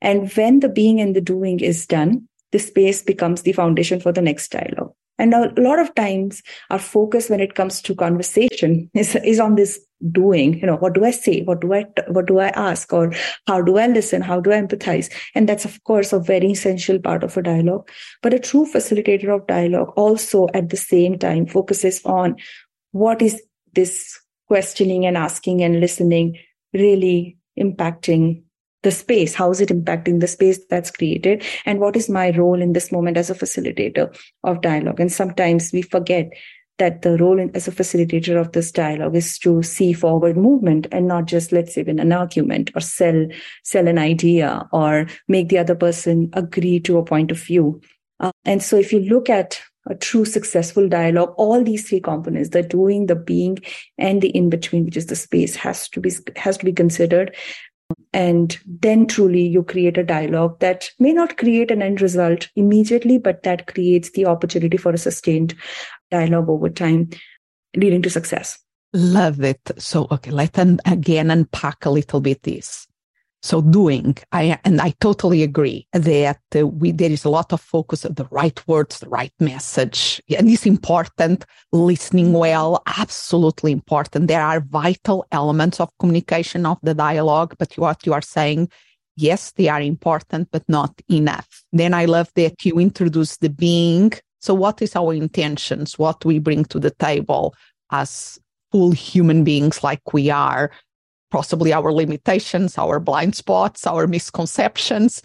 And 0.00 0.30
when 0.32 0.60
the 0.60 0.68
being 0.68 1.00
and 1.00 1.14
the 1.14 1.20
doing 1.20 1.60
is 1.60 1.86
done, 1.86 2.28
the 2.52 2.58
space 2.58 3.02
becomes 3.02 3.42
the 3.42 3.52
foundation 3.52 4.00
for 4.00 4.12
the 4.12 4.22
next 4.22 4.50
dialogue. 4.50 4.92
And 5.18 5.32
a 5.32 5.52
lot 5.56 5.78
of 5.78 5.94
times 5.94 6.42
our 6.70 6.78
focus 6.78 7.30
when 7.30 7.40
it 7.40 7.54
comes 7.54 7.80
to 7.82 7.94
conversation 7.94 8.90
is, 8.94 9.14
is 9.16 9.40
on 9.40 9.54
this 9.54 9.80
doing, 10.12 10.58
you 10.58 10.66
know, 10.66 10.76
what 10.76 10.94
do 10.94 11.04
I 11.04 11.10
say? 11.10 11.42
What 11.42 11.60
do 11.60 11.72
I, 11.72 11.86
what 12.08 12.26
do 12.26 12.38
I 12.38 12.48
ask? 12.48 12.92
Or 12.92 13.12
how 13.46 13.62
do 13.62 13.78
I 13.78 13.86
listen? 13.86 14.22
How 14.22 14.40
do 14.40 14.52
I 14.52 14.60
empathize? 14.60 15.12
And 15.34 15.48
that's, 15.48 15.64
of 15.64 15.82
course, 15.84 16.12
a 16.12 16.20
very 16.20 16.52
essential 16.52 16.98
part 16.98 17.24
of 17.24 17.36
a 17.36 17.42
dialogue. 17.42 17.88
But 18.22 18.34
a 18.34 18.38
true 18.38 18.66
facilitator 18.66 19.34
of 19.34 19.46
dialogue 19.46 19.92
also 19.96 20.48
at 20.54 20.70
the 20.70 20.76
same 20.76 21.18
time 21.18 21.46
focuses 21.46 22.04
on 22.04 22.36
what 22.92 23.22
is 23.22 23.42
this 23.74 24.18
questioning 24.48 25.06
and 25.06 25.16
asking 25.16 25.62
and 25.62 25.80
listening 25.80 26.38
really 26.72 27.36
impacting 27.58 28.42
the 28.82 28.90
space 28.90 29.34
how 29.34 29.50
is 29.50 29.60
it 29.60 29.70
impacting 29.70 30.20
the 30.20 30.28
space 30.28 30.60
that's 30.70 30.90
created 30.92 31.42
and 31.64 31.80
what 31.80 31.96
is 31.96 32.08
my 32.08 32.30
role 32.36 32.60
in 32.62 32.72
this 32.72 32.92
moment 32.92 33.16
as 33.16 33.30
a 33.30 33.34
facilitator 33.34 34.16
of 34.44 34.60
dialogue 34.60 35.00
and 35.00 35.10
sometimes 35.10 35.72
we 35.72 35.82
forget 35.82 36.30
that 36.78 37.02
the 37.02 37.16
role 37.16 37.38
in, 37.38 37.50
as 37.54 37.66
a 37.66 37.72
facilitator 37.72 38.38
of 38.38 38.52
this 38.52 38.70
dialogue 38.70 39.16
is 39.16 39.38
to 39.38 39.62
see 39.62 39.92
forward 39.92 40.36
movement 40.36 40.86
and 40.92 41.08
not 41.08 41.26
just 41.26 41.52
let's 41.52 41.74
say 41.74 41.82
win 41.82 41.98
an 41.98 42.12
argument 42.12 42.70
or 42.74 42.80
sell 42.80 43.26
sell 43.62 43.88
an 43.88 43.98
idea 43.98 44.68
or 44.72 45.06
make 45.28 45.48
the 45.48 45.58
other 45.58 45.74
person 45.74 46.28
agree 46.34 46.80
to 46.80 46.98
a 46.98 47.04
point 47.04 47.30
of 47.30 47.38
view. 47.38 47.80
Uh, 48.20 48.32
and 48.44 48.62
so 48.62 48.76
if 48.76 48.92
you 48.92 49.00
look 49.00 49.28
at 49.28 49.60
a 49.88 49.94
true 49.94 50.24
successful 50.24 50.88
dialogue 50.88 51.32
all 51.36 51.62
these 51.62 51.88
three 51.88 52.00
components 52.00 52.50
the 52.50 52.62
doing 52.62 53.06
the 53.06 53.14
being 53.14 53.58
and 53.98 54.20
the 54.20 54.30
in 54.30 54.50
between 54.50 54.84
which 54.84 54.96
is 54.96 55.06
the 55.06 55.16
space 55.16 55.54
has 55.54 55.88
to 55.88 56.00
be 56.00 56.10
has 56.34 56.58
to 56.58 56.64
be 56.64 56.72
considered 56.72 57.34
and 58.12 58.58
then 58.66 59.06
truly 59.06 59.46
you 59.46 59.62
create 59.62 59.98
a 59.98 60.04
dialogue 60.04 60.58
that 60.60 60.90
may 60.98 61.12
not 61.12 61.36
create 61.36 61.70
an 61.70 61.82
end 61.82 62.00
result 62.00 62.48
immediately, 62.56 63.18
but 63.18 63.42
that 63.42 63.66
creates 63.66 64.10
the 64.10 64.26
opportunity 64.26 64.76
for 64.76 64.92
a 64.92 64.98
sustained 64.98 65.54
dialogue 66.10 66.48
over 66.48 66.68
time, 66.68 67.10
leading 67.76 68.02
to 68.02 68.10
success. 68.10 68.58
Love 68.92 69.42
it. 69.42 69.60
So, 69.78 70.06
okay, 70.10 70.30
let's 70.30 70.58
again 70.86 71.30
unpack 71.30 71.84
a 71.84 71.90
little 71.90 72.20
bit 72.20 72.42
this. 72.42 72.85
So 73.46 73.60
doing, 73.60 74.16
I, 74.32 74.58
and 74.64 74.80
I 74.80 74.90
totally 75.00 75.44
agree 75.44 75.86
that 75.92 76.40
uh, 76.56 76.66
we, 76.66 76.90
there 76.90 77.12
is 77.12 77.24
a 77.24 77.28
lot 77.28 77.52
of 77.52 77.60
focus 77.60 78.04
on 78.04 78.14
the 78.14 78.26
right 78.32 78.60
words, 78.66 78.98
the 78.98 79.08
right 79.08 79.32
message. 79.38 80.20
And 80.36 80.50
it's 80.50 80.66
important. 80.66 81.44
Listening 81.70 82.32
well, 82.32 82.82
absolutely 82.86 83.70
important. 83.70 84.26
There 84.26 84.42
are 84.42 84.58
vital 84.58 85.24
elements 85.30 85.78
of 85.78 85.96
communication 86.00 86.66
of 86.66 86.78
the 86.82 86.92
dialogue, 86.92 87.54
but 87.56 87.72
what 87.74 88.04
you 88.04 88.12
are 88.14 88.20
saying, 88.20 88.68
yes, 89.14 89.52
they 89.52 89.68
are 89.68 89.80
important, 89.80 90.48
but 90.50 90.64
not 90.68 91.00
enough. 91.08 91.62
Then 91.72 91.94
I 91.94 92.06
love 92.06 92.32
that 92.34 92.64
you 92.64 92.80
introduce 92.80 93.36
the 93.36 93.48
being. 93.48 94.12
So 94.40 94.54
what 94.54 94.82
is 94.82 94.96
our 94.96 95.14
intentions? 95.14 96.00
What 96.00 96.24
we 96.24 96.40
bring 96.40 96.64
to 96.64 96.80
the 96.80 96.90
table 96.90 97.54
as 97.92 98.40
full 98.72 98.90
human 98.90 99.44
beings 99.44 99.84
like 99.84 100.12
we 100.12 100.30
are 100.30 100.72
possibly 101.30 101.72
our 101.72 101.92
limitations, 101.92 102.78
our 102.78 103.00
blind 103.00 103.34
spots, 103.34 103.86
our 103.86 104.06
misconceptions, 104.06 105.22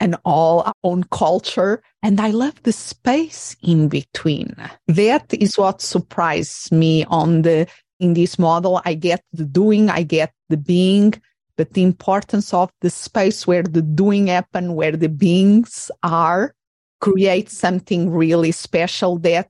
and 0.00 0.16
all 0.24 0.62
our 0.62 0.74
own 0.82 1.04
culture. 1.04 1.82
And 2.02 2.20
I 2.20 2.30
love 2.30 2.60
the 2.64 2.72
space 2.72 3.56
in 3.62 3.88
between. 3.88 4.56
That 4.88 5.32
is 5.32 5.56
what 5.56 5.80
surprised 5.80 6.72
me 6.72 7.04
on 7.04 7.42
the 7.42 7.68
in 8.00 8.14
this 8.14 8.38
model. 8.38 8.82
I 8.84 8.94
get 8.94 9.22
the 9.32 9.44
doing, 9.44 9.88
I 9.88 10.02
get 10.02 10.32
the 10.48 10.56
being, 10.56 11.14
but 11.56 11.74
the 11.74 11.84
importance 11.84 12.52
of 12.52 12.70
the 12.80 12.90
space 12.90 13.46
where 13.46 13.62
the 13.62 13.82
doing 13.82 14.26
happen, 14.26 14.74
where 14.74 14.96
the 14.96 15.08
beings 15.08 15.90
are, 16.02 16.54
creates 17.00 17.56
something 17.56 18.10
really 18.10 18.52
special 18.52 19.18
that 19.18 19.48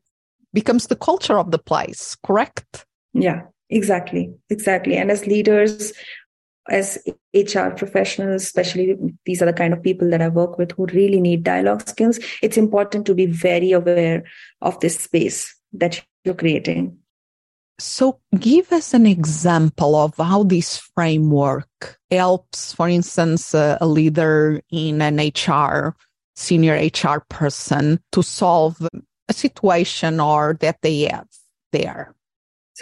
becomes 0.52 0.88
the 0.88 0.96
culture 0.96 1.38
of 1.38 1.50
the 1.50 1.58
place, 1.58 2.16
correct? 2.24 2.84
Yeah, 3.14 3.42
Exactly, 3.72 4.34
exactly. 4.50 4.96
And 4.96 5.10
as 5.10 5.26
leaders, 5.26 5.94
as 6.68 6.98
HR 7.34 7.70
professionals, 7.70 8.42
especially 8.42 8.96
these 9.24 9.40
are 9.40 9.46
the 9.46 9.52
kind 9.54 9.72
of 9.72 9.82
people 9.82 10.10
that 10.10 10.20
I 10.20 10.28
work 10.28 10.58
with 10.58 10.72
who 10.72 10.86
really 10.86 11.20
need 11.20 11.42
dialogue 11.42 11.88
skills, 11.88 12.20
it's 12.42 12.58
important 12.58 13.06
to 13.06 13.14
be 13.14 13.24
very 13.24 13.72
aware 13.72 14.24
of 14.60 14.78
this 14.80 14.98
space 14.98 15.56
that 15.72 16.04
you're 16.24 16.34
creating. 16.34 16.98
So, 17.78 18.20
give 18.38 18.70
us 18.70 18.92
an 18.92 19.06
example 19.06 19.96
of 19.96 20.14
how 20.18 20.44
this 20.44 20.76
framework 20.94 21.98
helps, 22.10 22.74
for 22.74 22.88
instance, 22.88 23.54
a 23.54 23.78
leader 23.80 24.60
in 24.70 25.00
an 25.00 25.18
HR, 25.18 25.96
senior 26.36 26.74
HR 26.74 27.24
person 27.30 28.00
to 28.12 28.22
solve 28.22 28.86
a 29.28 29.32
situation 29.32 30.20
or 30.20 30.58
that 30.60 30.82
they 30.82 31.08
have 31.10 31.28
there. 31.72 32.14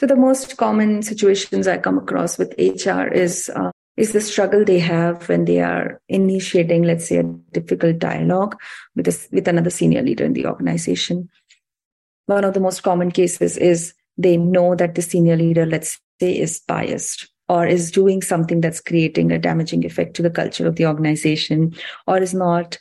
So 0.00 0.06
the 0.06 0.16
most 0.16 0.56
common 0.56 1.02
situations 1.02 1.68
I 1.68 1.76
come 1.76 1.98
across 1.98 2.38
with 2.38 2.54
HR 2.58 3.06
is 3.12 3.50
uh, 3.54 3.70
is 3.98 4.12
the 4.12 4.22
struggle 4.22 4.64
they 4.64 4.78
have 4.78 5.28
when 5.28 5.44
they 5.44 5.60
are 5.60 6.00
initiating, 6.08 6.84
let's 6.84 7.06
say, 7.06 7.18
a 7.18 7.22
difficult 7.22 7.98
dialogue 7.98 8.56
with 8.96 9.08
a, 9.08 9.28
with 9.30 9.46
another 9.46 9.68
senior 9.68 10.00
leader 10.00 10.24
in 10.24 10.32
the 10.32 10.46
organization. 10.46 11.28
One 12.24 12.44
of 12.44 12.54
the 12.54 12.60
most 12.60 12.82
common 12.82 13.10
cases 13.10 13.58
is 13.58 13.92
they 14.16 14.38
know 14.38 14.74
that 14.74 14.94
the 14.94 15.02
senior 15.02 15.36
leader, 15.36 15.66
let's 15.66 16.00
say, 16.18 16.38
is 16.38 16.60
biased 16.66 17.28
or 17.50 17.66
is 17.66 17.90
doing 17.90 18.22
something 18.22 18.62
that's 18.62 18.80
creating 18.80 19.32
a 19.32 19.38
damaging 19.38 19.84
effect 19.84 20.16
to 20.16 20.22
the 20.22 20.30
culture 20.30 20.66
of 20.66 20.76
the 20.76 20.86
organization 20.86 21.74
or 22.06 22.16
is 22.16 22.32
not 22.32 22.78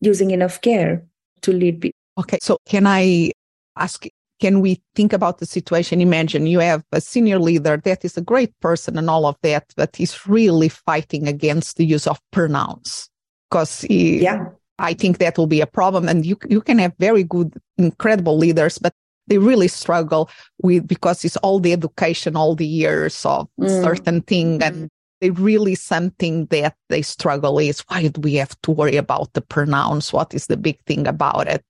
using 0.00 0.30
enough 0.30 0.62
care 0.62 1.04
to 1.42 1.52
lead 1.52 1.82
people. 1.82 1.98
Okay, 2.16 2.38
so 2.40 2.56
can 2.66 2.86
I 2.86 3.32
ask 3.76 4.06
can 4.40 4.60
we 4.60 4.82
think 4.94 5.12
about 5.12 5.38
the 5.38 5.46
situation? 5.46 6.00
Imagine 6.00 6.46
you 6.46 6.58
have 6.60 6.82
a 6.92 7.00
senior 7.00 7.38
leader 7.38 7.76
that 7.84 8.04
is 8.04 8.16
a 8.16 8.22
great 8.22 8.58
person 8.60 8.98
and 8.98 9.10
all 9.10 9.26
of 9.26 9.36
that, 9.42 9.72
but 9.76 9.94
he's 9.94 10.26
really 10.26 10.68
fighting 10.68 11.28
against 11.28 11.76
the 11.76 11.84
use 11.84 12.06
of 12.06 12.18
pronouns 12.32 13.10
because 13.50 13.84
yeah. 13.88 14.46
I 14.78 14.94
think 14.94 15.18
that 15.18 15.36
will 15.36 15.46
be 15.46 15.60
a 15.60 15.66
problem. 15.66 16.08
And 16.08 16.24
you, 16.24 16.38
you 16.48 16.62
can 16.62 16.78
have 16.78 16.94
very 16.98 17.22
good, 17.22 17.54
incredible 17.76 18.38
leaders, 18.38 18.78
but 18.78 18.94
they 19.26 19.38
really 19.38 19.68
struggle 19.68 20.30
with 20.62 20.88
because 20.88 21.24
it's 21.24 21.36
all 21.38 21.60
the 21.60 21.72
education, 21.72 22.34
all 22.34 22.54
the 22.54 22.66
years 22.66 23.24
of 23.26 23.48
mm. 23.60 23.82
certain 23.82 24.22
thing. 24.22 24.62
And 24.62 24.88
they 25.20 25.30
really 25.30 25.74
something 25.74 26.46
that 26.46 26.74
they 26.88 27.02
struggle 27.02 27.58
is 27.58 27.80
why 27.88 28.08
do 28.08 28.20
we 28.22 28.34
have 28.34 28.58
to 28.62 28.70
worry 28.70 28.96
about 28.96 29.34
the 29.34 29.42
pronouns? 29.42 30.12
What 30.12 30.32
is 30.32 30.46
the 30.46 30.56
big 30.56 30.82
thing 30.84 31.06
about 31.06 31.46
it? 31.46 31.64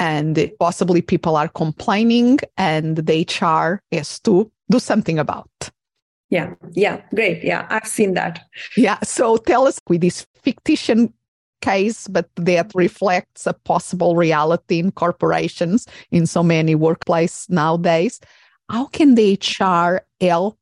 And 0.00 0.50
possibly 0.58 1.02
people 1.02 1.36
are 1.36 1.48
complaining 1.48 2.38
and 2.56 2.96
the 2.96 3.26
HR 3.28 3.82
has 3.94 4.18
to 4.20 4.50
do 4.70 4.80
something 4.80 5.18
about. 5.18 5.50
Yeah, 6.30 6.54
yeah, 6.72 7.02
great. 7.14 7.44
Yeah, 7.44 7.66
I've 7.68 7.86
seen 7.86 8.14
that. 8.14 8.44
Yeah. 8.76 8.98
So 9.02 9.36
tell 9.36 9.66
us 9.66 9.78
with 9.88 10.00
this 10.00 10.26
fictitious 10.42 11.08
case, 11.60 12.08
but 12.08 12.30
that 12.36 12.72
reflects 12.74 13.46
a 13.46 13.52
possible 13.52 14.16
reality 14.16 14.78
in 14.78 14.92
corporations 14.92 15.86
in 16.10 16.26
so 16.26 16.42
many 16.42 16.74
workplaces 16.74 17.50
nowadays. 17.50 18.20
How 18.70 18.86
can 18.86 19.16
the 19.16 19.34
HR 19.34 20.06
help 20.20 20.58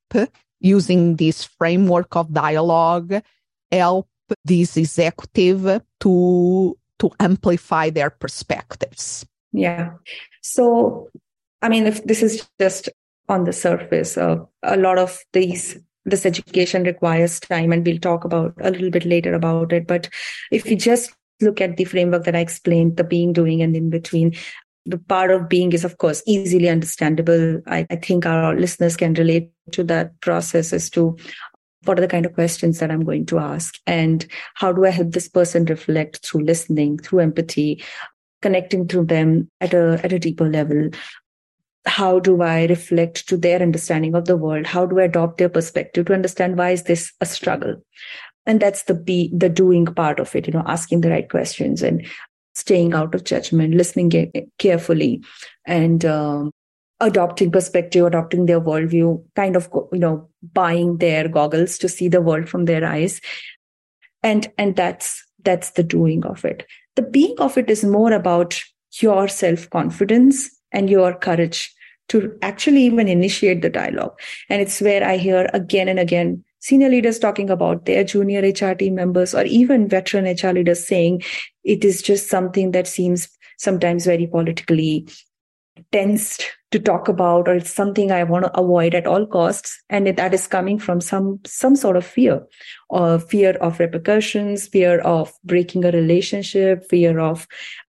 using 0.60 1.16
this 1.16 1.44
framework 1.44 2.16
of 2.16 2.32
dialogue, 2.32 3.22
help 3.70 4.08
this 4.44 4.76
executive 4.76 5.80
to 6.00 6.78
to 6.98 7.10
amplify 7.20 7.90
their 7.90 8.10
perspectives. 8.10 9.26
Yeah. 9.52 9.92
So, 10.42 11.08
I 11.62 11.68
mean, 11.68 11.86
if 11.86 12.04
this 12.04 12.22
is 12.22 12.48
just 12.60 12.88
on 13.28 13.44
the 13.44 13.52
surface, 13.52 14.16
uh, 14.16 14.38
a 14.62 14.76
lot 14.76 14.98
of 14.98 15.20
these 15.32 15.78
this 16.04 16.26
education 16.26 16.84
requires 16.84 17.40
time 17.40 17.72
and 17.72 17.84
we'll 17.84 17.98
talk 17.98 18.24
about 18.24 18.54
a 18.60 18.70
little 18.70 18.90
bit 18.90 19.04
later 19.04 19.34
about 19.34 19.72
it 19.72 19.86
but 19.86 20.08
if 20.50 20.70
you 20.70 20.76
just 20.76 21.12
look 21.40 21.60
at 21.60 21.76
the 21.76 21.84
framework 21.84 22.24
that 22.24 22.36
i 22.36 22.40
explained 22.40 22.96
the 22.96 23.04
being 23.04 23.32
doing 23.32 23.62
and 23.62 23.76
in 23.76 23.90
between 23.90 24.34
the 24.86 24.98
part 24.98 25.30
of 25.30 25.48
being 25.48 25.72
is 25.72 25.84
of 25.84 25.98
course 25.98 26.22
easily 26.26 26.68
understandable 26.68 27.60
I, 27.66 27.86
I, 27.90 27.96
think 27.96 28.24
our 28.24 28.56
listeners 28.56 28.96
can 28.96 29.12
relate 29.14 29.50
to 29.72 29.84
that 29.84 30.18
process 30.22 30.72
as 30.72 30.88
to 30.90 31.16
what 31.88 31.98
are 31.98 32.02
the 32.02 32.06
kind 32.06 32.26
of 32.26 32.34
questions 32.34 32.78
that 32.78 32.90
I'm 32.90 33.02
going 33.02 33.24
to 33.26 33.38
ask? 33.38 33.74
And 33.86 34.26
how 34.54 34.72
do 34.72 34.84
I 34.84 34.90
help 34.90 35.12
this 35.12 35.28
person 35.28 35.64
reflect 35.64 36.18
through 36.18 36.44
listening, 36.44 36.98
through 36.98 37.20
empathy, 37.20 37.82
connecting 38.42 38.86
to 38.88 39.04
them 39.04 39.50
at 39.62 39.72
a, 39.72 39.98
at 40.04 40.12
a 40.12 40.18
deeper 40.18 40.46
level? 40.46 40.90
How 41.86 42.20
do 42.20 42.42
I 42.42 42.66
reflect 42.66 43.26
to 43.30 43.38
their 43.38 43.62
understanding 43.62 44.14
of 44.14 44.26
the 44.26 44.36
world? 44.36 44.66
How 44.66 44.84
do 44.84 45.00
I 45.00 45.04
adopt 45.04 45.38
their 45.38 45.48
perspective 45.48 46.04
to 46.06 46.14
understand 46.14 46.58
why 46.58 46.72
is 46.72 46.82
this 46.82 47.10
a 47.22 47.26
struggle? 47.26 47.76
And 48.44 48.60
that's 48.60 48.82
the 48.82 48.94
be 48.94 49.32
the 49.34 49.48
doing 49.48 49.86
part 49.86 50.20
of 50.20 50.36
it, 50.36 50.46
you 50.46 50.52
know, 50.52 50.64
asking 50.66 51.00
the 51.00 51.10
right 51.10 51.28
questions 51.28 51.82
and 51.82 52.06
staying 52.54 52.92
out 52.92 53.14
of 53.14 53.24
judgment, 53.24 53.74
listening 53.74 54.30
carefully, 54.58 55.22
and 55.66 56.04
um, 56.04 56.50
adopting 57.00 57.50
perspective, 57.50 58.04
adopting 58.04 58.46
their 58.46 58.60
worldview, 58.60 59.22
kind 59.36 59.56
of 59.56 59.68
you 59.92 59.98
know 59.98 60.28
buying 60.52 60.98
their 60.98 61.28
goggles 61.28 61.78
to 61.78 61.88
see 61.88 62.08
the 62.08 62.20
world 62.20 62.48
from 62.48 62.64
their 62.64 62.84
eyes, 62.84 63.20
and 64.22 64.50
and 64.58 64.76
that's 64.76 65.24
that's 65.44 65.70
the 65.70 65.82
doing 65.82 66.24
of 66.24 66.44
it. 66.44 66.66
The 66.96 67.02
being 67.02 67.34
of 67.38 67.56
it 67.56 67.70
is 67.70 67.84
more 67.84 68.12
about 68.12 68.60
your 69.00 69.28
self 69.28 69.68
confidence 69.70 70.50
and 70.72 70.90
your 70.90 71.14
courage 71.14 71.72
to 72.08 72.36
actually 72.42 72.82
even 72.82 73.06
initiate 73.06 73.62
the 73.62 73.70
dialogue. 73.70 74.18
And 74.48 74.62
it's 74.62 74.80
where 74.80 75.04
I 75.04 75.16
hear 75.16 75.48
again 75.52 75.88
and 75.88 75.98
again 75.98 76.44
senior 76.60 76.88
leaders 76.88 77.18
talking 77.18 77.50
about 77.50 77.86
their 77.86 78.02
junior 78.02 78.40
HR 78.40 78.74
team 78.74 78.94
members 78.96 79.34
or 79.34 79.44
even 79.44 79.88
veteran 79.88 80.24
HR 80.24 80.52
leaders 80.52 80.84
saying 80.86 81.22
it 81.64 81.84
is 81.84 82.02
just 82.02 82.28
something 82.28 82.72
that 82.72 82.86
seems 82.86 83.28
sometimes 83.58 84.06
very 84.06 84.26
politically 84.26 85.08
tensed 85.92 86.50
to 86.70 86.78
talk 86.78 87.08
about 87.08 87.48
or 87.48 87.54
it's 87.54 87.72
something 87.72 88.12
i 88.12 88.22
want 88.22 88.44
to 88.44 88.60
avoid 88.60 88.94
at 88.94 89.06
all 89.06 89.26
costs. 89.26 89.80
And 89.88 90.06
that 90.06 90.34
is 90.34 90.46
coming 90.46 90.78
from 90.78 91.00
some 91.00 91.40
some 91.46 91.76
sort 91.76 91.96
of 91.96 92.06
fear 92.06 92.42
or 92.90 93.18
fear 93.18 93.52
of 93.60 93.80
repercussions 93.80 94.68
fear 94.68 95.00
of 95.00 95.32
breaking 95.44 95.84
a 95.84 95.90
relationship 95.90 96.88
fear 96.88 97.18
of 97.18 97.46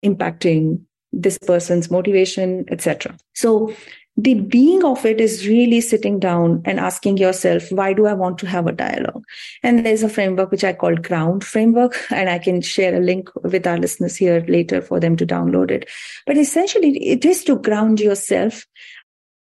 impacting 0.05 0.81
this 1.13 1.39
person's 1.39 1.91
motivation 1.91 2.67
etc 2.71 3.17
so 3.35 3.73
the 4.17 4.35
being 4.35 4.83
of 4.83 5.05
it 5.05 5.21
is 5.21 5.47
really 5.47 5.81
sitting 5.81 6.19
down 6.19 6.63
and 6.65 6.81
asking 6.81 7.19
yourself 7.19 7.71
why 7.71 7.93
do 7.93 8.07
i 8.07 8.15
want 8.15 8.39
to 8.39 8.47
have 8.47 8.67
a 8.67 8.73
dialogue? 8.73 9.25
And 9.63 9.85
there's 9.85 10.03
a 10.03 10.09
framework 10.09 10.51
which 10.51 10.65
i 10.65 10.73
call 10.73 10.97
ground 10.97 11.45
framework 11.45 11.97
and 12.11 12.31
i 12.31 12.39
can 12.39 12.63
share 12.63 12.95
a 12.95 13.01
link 13.01 13.29
with 13.43 13.67
our 13.67 13.79
listeners 13.79 14.17
here 14.17 14.45
later 14.49 14.81
for 14.81 15.01
them 15.01 15.17
to 15.17 15.27
download 15.27 15.71
it. 15.71 15.89
But 16.27 16.39
essentially 16.39 16.97
it 17.07 17.25
is 17.25 17.45
to 17.45 17.57
ground 17.57 18.01
yourself 18.01 18.67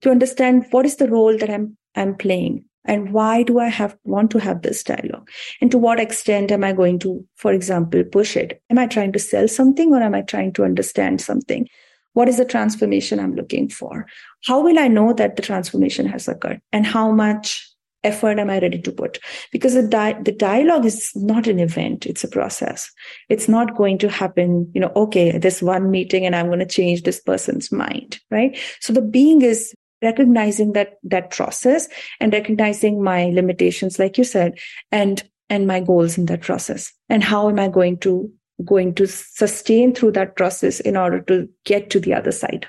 to 0.03 0.11
understand 0.11 0.67
what 0.71 0.87
is 0.87 0.97
the 0.97 1.09
role 1.09 1.37
that 1.39 1.51
i'm 1.51 1.77
i'm 1.95 2.17
playing 2.17 2.65
and 2.85 3.13
why 3.13 3.43
do 3.45 3.61
i 3.61 3.69
have 3.69 3.97
want 4.05 4.31
to 4.33 4.39
have 4.39 4.63
this 4.63 4.83
dialogue? 4.83 5.31
And 5.61 5.71
to 5.71 5.79
what 5.79 6.01
extent 6.01 6.51
am 6.51 6.65
i 6.65 6.73
going 6.73 6.99
to 7.01 7.25
for 7.37 7.53
example 7.53 8.03
push 8.03 8.37
it? 8.37 8.61
Am 8.71 8.79
i 8.79 8.89
trying 8.89 9.13
to 9.13 9.21
sell 9.21 9.47
something 9.47 9.95
or 9.95 10.03
am 10.03 10.17
i 10.17 10.23
trying 10.23 10.53
to 10.55 10.65
understand 10.65 11.21
something 11.21 11.69
what 12.15 12.29
is 12.29 12.39
the 12.39 12.45
transformation 12.45 13.21
I'm 13.21 13.35
looking 13.35 13.69
for? 13.69 14.07
How 14.47 14.61
will 14.61 14.79
I 14.79 14.89
know 14.89 15.13
that 15.13 15.37
the 15.37 15.43
transformation 15.43 16.07
has 16.07 16.27
occurred? 16.27 16.61
And 16.73 16.87
how 16.87 17.11
much 17.11 17.71
effort 18.03 18.39
am 18.39 18.51
I 18.51 18.59
ready 18.61 18.81
to 18.81 18.93
put? 18.93 19.19
Because 19.51 19.75
the, 19.75 19.87
di- 19.87 20.21
the 20.23 20.33
dialogue 20.33 20.85
is 20.85 21.11
not 21.15 21.47
an 21.47 21.59
event, 21.59 22.07
it's 22.07 22.25
a 22.25 22.29
process. 22.29 22.91
It's 23.29 23.49
not 23.49 23.77
going 23.77 23.99
to 23.99 24.11
happen, 24.11 24.71
you 24.75 24.81
know, 24.81 24.93
okay, 24.95 25.39
this 25.39 25.63
one 25.63 25.91
meeting 25.91 26.25
and 26.25 26.37
I'm 26.37 26.47
going 26.47 26.59
to 26.61 26.67
change 26.67 27.03
this 27.03 27.21
person's 27.21 27.73
mind, 27.73 28.21
right? 28.31 28.59
So 28.81 28.93
the 28.93 29.03
being 29.03 29.43
is 29.43 29.75
recognizing 30.03 30.73
that 30.75 30.99
that 31.03 31.31
process 31.31 31.89
and 32.21 32.33
recognizing 32.33 33.03
my 33.03 33.27
limitations 33.27 33.99
like 33.99 34.19
you 34.19 34.25
said 34.25 34.59
and 34.93 35.25
and 35.49 35.67
my 35.67 35.81
goals 35.81 36.19
in 36.19 36.27
that 36.27 36.43
process 36.43 36.93
and 37.09 37.25
how 37.25 37.49
am 37.49 37.59
i 37.59 37.69
going 37.69 37.97
to 37.97 38.31
going 38.65 38.95
to 38.95 39.07
sustain 39.07 39.95
through 39.95 40.13
that 40.13 40.37
process 40.37 40.81
in 40.81 40.97
order 40.97 41.21
to 41.23 41.49
get 41.65 41.91
to 41.91 42.01
the 42.01 42.15
other 42.15 42.33
side. 42.33 42.67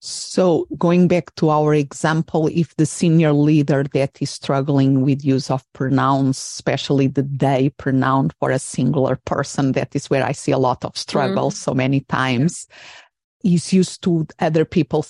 So, 0.00 0.68
going 0.78 1.08
back 1.08 1.34
to 1.36 1.50
our 1.50 1.74
example, 1.74 2.48
if 2.52 2.76
the 2.76 2.86
senior 2.86 3.32
leader 3.32 3.82
that 3.94 4.20
is 4.20 4.30
struggling 4.30 5.00
with 5.00 5.24
use 5.24 5.50
of 5.50 5.64
pronouns, 5.72 6.36
especially 6.36 7.06
the 7.08 7.22
they 7.22 7.70
pronoun 7.70 8.30
for 8.38 8.50
a 8.50 8.58
singular 8.58 9.16
person, 9.24 9.72
that 9.72 9.96
is 9.96 10.08
where 10.10 10.24
I 10.24 10.32
see 10.32 10.52
a 10.52 10.58
lot 10.58 10.84
of 10.84 10.96
struggle 10.96 11.50
mm. 11.50 11.54
so 11.54 11.74
many 11.74 12.00
times, 12.00 12.68
is 13.42 13.72
used 13.72 14.02
to 14.04 14.26
other 14.38 14.64
people. 14.64 15.06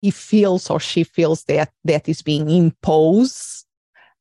He 0.00 0.10
feels 0.10 0.70
or 0.70 0.80
she 0.80 1.04
feels 1.04 1.44
that 1.44 1.70
that 1.84 2.08
is 2.08 2.22
being 2.22 2.48
imposed. 2.48 3.66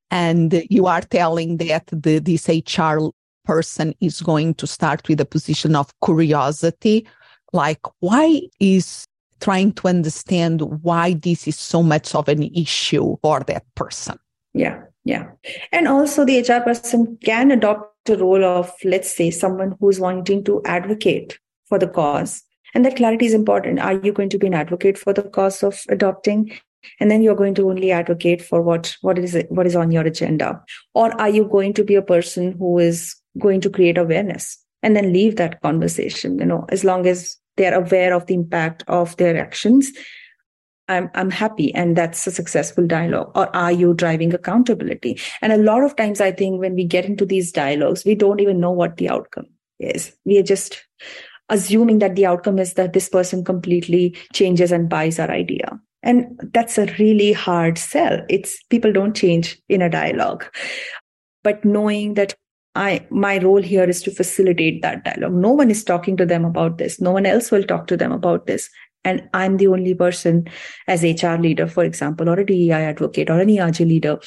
And 0.10 0.64
you 0.70 0.88
are 0.88 1.02
telling 1.02 1.58
that 1.58 1.88
the, 1.88 2.20
this 2.20 2.50
HR 2.50 3.12
person 3.44 3.94
is 4.00 4.22
going 4.22 4.56
to 4.56 4.68
start 4.68 5.08
with 5.08 5.20
a 5.20 5.26
position 5.26 5.76
of 5.76 5.92
curiosity, 6.04 7.08
like 7.54 7.82
why 8.00 8.42
is 8.60 9.06
trying 9.42 9.74
to 9.74 9.88
understand 9.88 10.62
why 10.84 11.14
this 11.14 11.48
is 11.48 11.60
so 11.60 11.84
much 11.84 12.16
of 12.16 12.30
an 12.30 12.44
issue 12.56 13.18
for 13.22 13.42
that 13.42 13.66
person. 13.76 14.18
Yeah, 14.54 14.82
yeah. 15.04 15.30
And 15.72 15.88
also 15.88 16.24
the 16.24 16.40
HR 16.40 16.62
person 16.62 17.18
can 17.24 17.52
adopt 17.52 17.94
the 18.06 18.18
role 18.18 18.44
of, 18.46 18.72
let's 18.84 19.16
say, 19.16 19.32
someone 19.32 19.76
who's 19.80 20.00
wanting 20.00 20.44
to 20.46 20.62
advocate 20.66 21.40
for 21.66 21.80
the 21.80 21.88
cause. 21.88 22.44
And 22.74 22.86
that 22.86 22.96
clarity 22.96 23.26
is 23.26 23.34
important. 23.34 23.80
Are 23.80 23.94
you 23.94 24.14
going 24.14 24.30
to 24.30 24.38
be 24.38 24.48
an 24.48 24.54
advocate 24.54 24.98
for 24.98 25.12
the 25.12 25.24
cause 25.24 25.64
of 25.64 25.82
adopting? 25.90 26.52
and 27.00 27.12
then 27.12 27.22
you're 27.22 27.36
going 27.36 27.54
to 27.54 27.70
only 27.70 27.92
advocate 27.92 28.42
for 28.42 28.60
what 28.60 28.98
what 29.02 29.20
is 29.20 29.36
it, 29.36 29.52
what 29.52 29.68
is 29.68 29.76
on 29.76 29.92
your 29.92 30.02
agenda 30.04 30.60
or 30.96 31.12
are 31.22 31.30
you 31.30 31.46
going 31.46 31.74
to 31.74 31.84
be 31.84 31.94
a 31.94 32.02
person 32.02 32.54
who 32.54 32.80
is 32.80 33.21
going 33.40 33.62
to 33.62 33.70
create 33.70 33.98
awareness 33.98 34.58
and 34.84 34.96
then 34.96 35.14
leave 35.14 35.36
that 35.36 35.62
conversation 35.62 36.38
you 36.40 36.46
know 36.46 36.66
as 36.70 36.84
long 36.84 37.06
as 37.06 37.38
they're 37.58 37.74
aware 37.74 38.14
of 38.14 38.26
the 38.28 38.34
impact 38.34 38.84
of 38.88 39.16
their 39.18 39.38
actions 39.38 39.92
I'm, 40.88 41.10
I'm 41.16 41.32
happy. 41.32 41.74
And 41.74 41.96
that's 41.96 42.28
a 42.28 42.32
successful 42.32 42.86
dialogue. 42.86 43.32
Or 43.34 43.56
are 43.56 43.72
you 43.72 43.94
driving 43.94 44.34
accountability? 44.34 45.22
And 45.42 45.54
a 45.54 45.58
lot 45.58 45.84
of 45.84 45.96
times 45.96 46.20
i 46.20 46.32
think 46.32 46.60
when 46.60 46.76
we 46.76 46.84
get 46.84 47.06
into 47.06 47.26
these 47.26 47.52
dialogues 47.52 48.04
we 48.04 48.14
don't 48.14 48.42
even 48.42 48.60
know 48.60 48.72
what 48.72 48.98
the 48.98 49.08
outcome 49.08 49.46
is. 49.80 50.14
We 50.26 50.38
are 50.38 50.44
just 50.44 50.86
assuming 51.50 52.00
that 52.00 52.16
the 52.16 52.26
outcome 52.26 52.60
is 52.60 52.74
that 52.74 52.94
this 52.94 53.10
person 53.10 53.44
completely 53.44 54.16
changes 54.34 54.72
and 54.72 54.90
buys 54.90 55.20
our 55.20 55.30
idea. 55.30 55.80
And 56.04 56.40
that's 56.54 56.78
a 56.78 56.94
really 56.98 57.34
hard 57.34 57.78
sell. 57.78 58.22
It's 58.30 58.62
people 58.70 58.92
don't 58.92 59.16
change 59.16 59.62
in 59.70 59.82
a 59.82 59.90
dialogue. 59.90 60.46
But 61.44 61.64
knowing 61.66 62.16
that 62.16 62.36
I 62.76 63.06
my 63.10 63.38
role 63.40 63.62
here 63.62 63.84
is 63.84 64.02
to 64.04 64.12
facilitate 64.12 64.82
that 64.82 65.04
dialogue. 65.04 65.34
No 65.34 65.52
one 65.52 65.70
is 65.70 65.84
talking 65.84 66.16
to 66.18 66.26
them 66.26 66.46
about 66.46 66.78
this. 66.78 67.02
No 67.02 67.12
one 67.12 67.26
else 67.26 67.52
will 67.52 67.64
talk 67.64 67.88
to 67.88 67.98
them 67.98 68.12
about 68.12 68.48
this. 68.48 68.70
And 69.04 69.28
I'm 69.34 69.58
the 69.58 69.68
only 69.68 69.94
person 69.94 70.48
as 70.88 71.04
HR 71.04 71.36
leader, 71.36 71.68
for 71.68 71.84
example, 71.84 72.30
or 72.30 72.40
a 72.40 72.46
DEI 72.46 72.72
advocate 72.72 73.30
or 73.30 73.40
an 73.40 73.50
ERG 73.50 73.80
leader. 73.82 74.20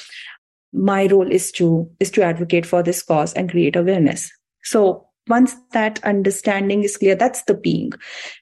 My 0.73 1.07
role 1.07 1.31
is 1.31 1.51
to 1.53 1.89
is 1.99 2.11
to 2.11 2.23
advocate 2.23 2.65
for 2.65 2.83
this 2.83 3.01
cause 3.01 3.33
and 3.33 3.49
create 3.49 3.75
awareness. 3.75 4.31
So 4.63 5.07
once 5.27 5.55
that 5.71 6.03
understanding 6.03 6.83
is 6.83 6.97
clear, 6.97 7.15
that's 7.15 7.43
the 7.43 7.55
being, 7.55 7.91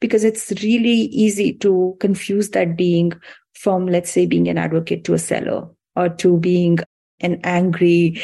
because 0.01 0.23
it's 0.23 0.51
really 0.63 1.07
easy 1.13 1.53
to 1.53 1.95
confuse 1.99 2.49
that 2.49 2.75
being 2.75 3.13
from, 3.53 3.87
let's 3.87 4.11
say, 4.11 4.25
being 4.25 4.49
an 4.49 4.57
advocate 4.57 5.05
to 5.05 5.13
a 5.13 5.19
seller 5.19 5.69
or 5.95 6.09
to 6.09 6.37
being 6.39 6.79
an 7.21 7.39
angry, 7.43 8.21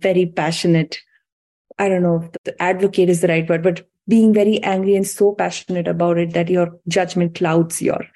very 0.00 0.26
passionate 0.26 1.00
I 1.78 1.88
don't 1.88 2.02
know 2.02 2.28
if 2.44 2.54
advocate 2.60 3.08
is 3.08 3.20
the 3.20 3.28
right 3.28 3.48
word, 3.48 3.62
but 3.62 3.86
being 4.06 4.32
very 4.32 4.62
angry 4.62 4.96
and 4.96 5.06
so 5.06 5.32
passionate 5.32 5.86
about 5.86 6.18
it 6.18 6.32
that 6.32 6.48
your 6.48 6.78
judgment 6.88 7.34
clouds 7.34 7.82
your 7.82 8.06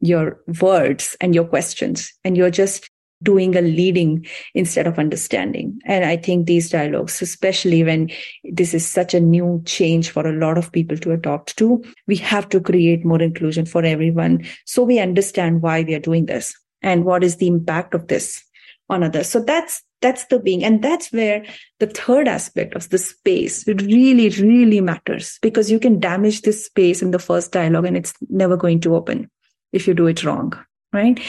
your 0.00 0.40
words 0.60 1.16
and 1.20 1.34
your 1.34 1.44
questions 1.44 2.12
and 2.24 2.36
you're 2.36 2.50
just 2.50 2.88
doing 3.22 3.54
a 3.54 3.60
leading 3.60 4.26
instead 4.54 4.86
of 4.86 4.98
understanding. 4.98 5.78
And 5.84 6.04
i 6.04 6.16
think 6.16 6.46
these 6.46 6.70
dialogues 6.70 7.20
especially 7.20 7.84
when 7.84 8.10
this 8.44 8.72
is 8.74 8.86
such 8.86 9.12
a 9.14 9.20
new 9.20 9.62
change 9.66 10.10
for 10.10 10.26
a 10.26 10.32
lot 10.32 10.56
of 10.56 10.72
people 10.72 10.96
to 10.98 11.12
adopt 11.12 11.56
to 11.58 11.82
we 12.06 12.16
have 12.16 12.48
to 12.50 12.60
create 12.60 13.04
more 13.04 13.20
inclusion 13.20 13.66
for 13.66 13.84
everyone 13.84 14.46
so 14.64 14.82
we 14.82 14.98
understand 14.98 15.60
why 15.60 15.82
we 15.82 15.94
are 15.94 16.00
doing 16.00 16.26
this 16.26 16.54
and 16.82 17.04
what 17.04 17.22
is 17.22 17.36
the 17.36 17.46
impact 17.46 17.94
of 17.94 18.08
this 18.08 18.42
on 18.90 19.02
others. 19.02 19.28
So 19.28 19.40
that's 19.40 19.82
that's 20.00 20.24
the 20.26 20.38
being. 20.38 20.64
And 20.64 20.82
that's 20.82 21.12
where 21.12 21.44
the 21.78 21.86
third 21.86 22.28
aspect 22.28 22.74
of 22.74 22.88
the 22.88 22.98
space 22.98 23.66
really 23.66 24.28
really 24.30 24.80
matters 24.80 25.38
because 25.42 25.70
you 25.70 25.78
can 25.78 26.00
damage 26.00 26.42
this 26.42 26.64
space 26.66 27.02
in 27.02 27.10
the 27.10 27.18
first 27.18 27.52
dialogue 27.52 27.84
and 27.84 27.96
it's 27.96 28.14
never 28.28 28.56
going 28.56 28.80
to 28.80 28.96
open 28.96 29.30
if 29.72 29.86
you 29.86 29.94
do 29.94 30.06
it 30.06 30.24
wrong 30.24 30.52
right? 30.92 31.20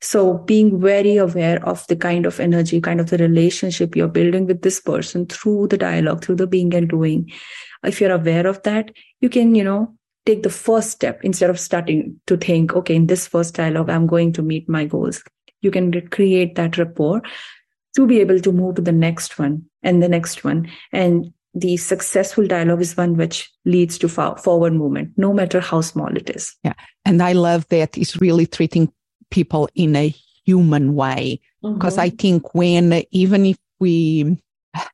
So 0.00 0.34
being 0.34 0.80
very 0.80 1.16
aware 1.16 1.66
of 1.66 1.86
the 1.86 1.96
kind 1.96 2.26
of 2.26 2.38
energy 2.38 2.80
kind 2.80 3.00
of 3.00 3.08
the 3.08 3.18
relationship 3.18 3.96
you're 3.96 4.08
building 4.08 4.46
with 4.46 4.62
this 4.62 4.80
person 4.80 5.26
through 5.26 5.68
the 5.68 5.78
dialogue 5.78 6.22
through 6.22 6.36
the 6.36 6.46
being 6.46 6.74
and 6.74 6.88
doing 6.88 7.32
if 7.84 8.00
you're 8.00 8.12
aware 8.12 8.46
of 8.46 8.62
that 8.64 8.90
you 9.20 9.30
can 9.30 9.54
you 9.54 9.64
know 9.64 9.94
take 10.26 10.42
the 10.42 10.50
first 10.50 10.90
step 10.90 11.20
instead 11.22 11.50
of 11.50 11.60
starting 11.60 12.20
to 12.26 12.36
think 12.36 12.74
okay 12.74 12.94
in 12.94 13.06
this 13.06 13.26
first 13.26 13.54
dialogue 13.54 13.88
i'm 13.88 14.06
going 14.06 14.32
to 14.32 14.42
meet 14.42 14.68
my 14.68 14.84
goals. 14.84 15.22
You 15.62 15.70
can 15.70 16.06
create 16.08 16.56
that 16.56 16.76
rapport 16.76 17.22
to 17.96 18.06
be 18.06 18.20
able 18.20 18.40
to 18.40 18.52
move 18.52 18.76
to 18.76 18.82
the 18.82 18.92
next 18.92 19.38
one 19.38 19.64
and 19.82 20.02
the 20.02 20.08
next 20.08 20.44
one. 20.44 20.70
And 20.92 21.32
the 21.54 21.76
successful 21.76 22.46
dialogue 22.46 22.80
is 22.80 22.96
one 22.96 23.16
which 23.16 23.50
leads 23.64 23.96
to 23.98 24.08
forward 24.08 24.72
movement, 24.74 25.12
no 25.16 25.32
matter 25.32 25.60
how 25.60 25.80
small 25.80 26.16
it 26.16 26.28
is. 26.30 26.54
Yeah. 26.64 26.74
And 27.04 27.22
I 27.22 27.32
love 27.32 27.68
that 27.68 27.96
it's 27.96 28.20
really 28.20 28.46
treating 28.46 28.92
people 29.30 29.68
in 29.74 29.94
a 29.94 30.14
human 30.44 30.94
way. 30.94 31.40
Because 31.62 31.94
mm-hmm. 31.94 32.00
I 32.00 32.10
think 32.10 32.54
when, 32.54 33.04
even 33.10 33.46
if 33.46 33.56
we 33.78 34.38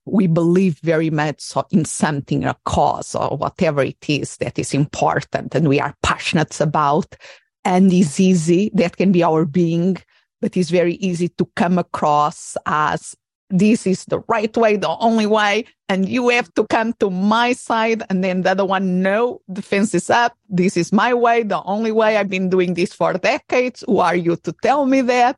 we 0.05 0.27
believe 0.27 0.79
very 0.81 1.09
much 1.09 1.43
in 1.71 1.87
something, 1.87 2.45
a 2.45 2.55
cause 2.67 3.15
or 3.15 3.39
whatever 3.39 3.83
it 3.83 4.11
is 4.11 4.37
that 4.37 4.59
is 4.59 4.75
important 4.75 5.55
and 5.55 5.69
we 5.69 5.81
are 5.81 5.95
passionate 6.03 6.61
about. 6.61 7.17
And 7.63 7.93
is 7.93 8.19
easy. 8.19 8.71
That 8.73 8.97
can 8.97 9.13
be 9.13 9.23
our 9.23 9.45
being, 9.45 9.99
but 10.41 10.57
it's 10.57 10.71
very 10.71 10.95
easy 10.95 11.29
to 11.29 11.49
come 11.57 11.79
across 11.79 12.57
as 12.67 13.17
this 13.51 13.87
is 13.87 14.05
the 14.05 14.21
right 14.29 14.57
way, 14.57 14.77
the 14.77 14.97
only 14.99 15.27
way, 15.27 15.65
and 15.89 16.09
you 16.09 16.29
have 16.29 16.53
to 16.55 16.67
come 16.69 16.93
to 16.95 17.11
my 17.11 17.53
side. 17.53 18.03
And 18.09 18.23
then 18.23 18.43
the 18.43 18.53
other 18.53 18.65
one, 18.65 19.03
no, 19.03 19.41
the 19.49 19.61
fence 19.61 19.95
is 19.95 20.09
up. 20.09 20.37
This 20.49 20.77
is 20.77 20.93
my 20.93 21.13
way, 21.13 21.43
the 21.43 21.63
only 21.65 21.91
way. 21.91 22.17
I've 22.17 22.31
been 22.31 22.49
doing 22.49 22.75
this 22.75 22.95
for 22.95 23.13
decades. 23.15 23.83
Who 23.87 23.99
are 23.99 24.15
you 24.15 24.37
to 24.37 24.55
tell 24.63 24.87
me 24.87 25.01
that? 25.03 25.37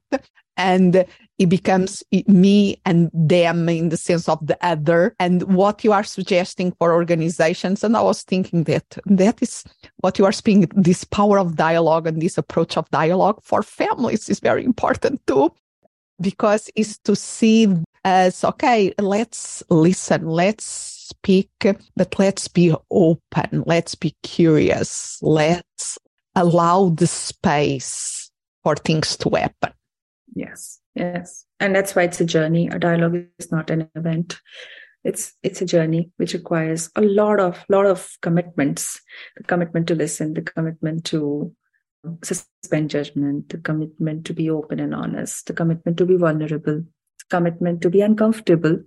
And 0.59 1.07
it 1.39 1.49
becomes 1.49 2.03
me 2.27 2.81
and 2.85 3.11
them 3.13 3.69
in 3.69 3.89
the 3.89 3.97
sense 3.97 4.29
of 4.29 4.45
the 4.47 4.59
other 4.65 5.15
and 5.19 5.43
what 5.55 5.83
you 5.83 5.93
are 5.93 6.05
suggesting 6.05 6.73
for 6.73 6.93
organizations. 6.93 7.83
And 7.83 7.97
i 7.97 8.03
was 8.03 8.23
thinking 8.23 8.65
that 8.65 8.99
that 9.07 9.43
is 9.43 9.65
what 9.99 10.19
you 10.19 10.25
are 10.25 10.33
speaking 10.33 10.69
this 10.75 11.05
power 11.05 11.39
of 11.39 11.57
dialogue 11.57 12.07
and 12.07 12.21
this 12.21 12.39
approach 12.39 12.77
of 12.77 12.89
dialogue 12.91 13.41
for 13.43 13.63
families 13.63 14.29
is 14.29 14.41
very 14.41 14.65
important 14.65 15.27
too 15.27 15.53
because 16.21 16.71
it's 16.77 16.99
to 16.99 17.17
see 17.17 17.69
as 18.05 18.45
okay 18.45 18.93
let's 18.99 19.63
listen 19.71 20.27
let's 20.27 20.65
speak 20.65 21.51
but 21.97 22.19
let's 22.19 22.49
be 22.49 22.75
open 22.91 23.65
let's 23.67 23.95
be 23.95 24.15
curious 24.23 25.19
let's 25.23 25.99
allow 26.35 26.91
the 26.91 27.07
space 27.07 28.31
for 28.63 28.75
things 28.77 29.17
to 29.17 29.29
happen. 29.31 29.73
Yes 30.35 30.82
yes. 30.95 31.47
And 31.61 31.75
that's 31.75 31.95
why 31.95 32.03
it's 32.03 32.21
a 32.21 32.25
journey. 32.25 32.69
A 32.69 32.79
dialogue 32.79 33.25
is 33.39 33.53
not 33.53 33.71
an 33.71 33.89
event. 33.95 34.41
It's 35.05 35.33
it's 35.43 35.61
a 35.61 35.67
journey 35.67 36.11
which 36.17 36.33
requires 36.33 36.91
a 36.95 37.01
lot 37.01 37.41
of 37.41 37.65
lot 37.69 37.87
of 37.87 38.17
commitments. 38.23 39.01
The 39.37 39.45
commitment 39.45 39.89
to 39.89 39.95
listen 39.95 40.35
the 40.35 40.43
commitment 40.43 41.05
to 41.07 41.53
suspend 42.23 42.91
judgment 42.91 43.49
the 43.51 43.59
commitment 43.59 44.25
to 44.27 44.35
be 44.35 44.51
open 44.51 44.81
and 44.81 44.95
honest 44.95 45.47
the 45.47 45.53
commitment 45.53 45.97
to 45.97 46.07
be 46.07 46.17
vulnerable 46.17 46.83
the 46.83 47.25
commitment 47.31 47.81
to 47.83 47.91
be 47.91 48.01
uncomfortable. 48.01 48.81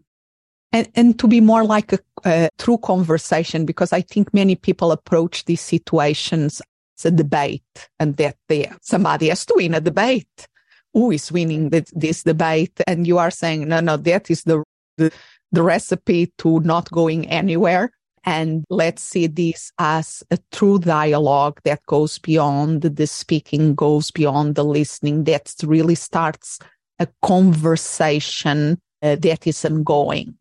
And, 0.72 0.90
and 0.96 1.18
to 1.20 1.28
be 1.28 1.40
more 1.40 1.64
like 1.64 1.94
a, 1.94 2.00
a 2.26 2.50
true 2.58 2.78
conversation 2.78 3.66
because 3.66 3.94
i 3.94 4.02
think 4.02 4.34
many 4.34 4.56
people 4.56 4.92
approach 4.92 5.46
these 5.46 5.62
situations 5.62 6.62
as 7.00 7.06
a 7.06 7.12
debate 7.12 7.90
and 8.00 8.18
that 8.18 8.36
they 8.50 8.70
somebody 8.82 9.30
has 9.30 9.46
to 9.46 9.54
win 9.56 9.74
a 9.74 9.80
debate 9.80 10.48
who 10.96 11.12
is 11.12 11.32
winning 11.32 11.70
the, 11.70 11.86
this 11.94 12.24
debate 12.24 12.82
and 12.88 13.06
you 13.06 13.20
are 13.20 13.30
saying 13.30 13.68
no 13.68 13.80
no 13.82 13.98
that 13.98 14.32
is 14.32 14.44
the, 14.44 14.64
the 14.98 15.12
the 15.52 15.62
recipe 15.62 16.34
to 16.40 16.60
not 16.62 16.90
going 16.92 17.28
anywhere. 17.30 17.92
And 18.28 18.66
let's 18.72 19.04
see 19.04 19.28
this 19.28 19.72
as 19.78 20.24
a 20.32 20.40
true 20.52 20.80
dialogue 20.80 21.60
that 21.64 21.86
goes 21.86 22.18
beyond 22.18 22.82
the 22.82 23.08
speaking 23.08 23.76
goes 23.76 24.10
beyond 24.10 24.56
the 24.56 24.66
listening 24.66 25.26
that 25.26 25.54
really 25.64 25.94
starts 25.94 26.58
a 26.98 27.08
conversation 27.22 28.80
uh, 29.04 29.16
that 29.18 29.46
is 29.46 29.64
ongoing. 29.64 30.36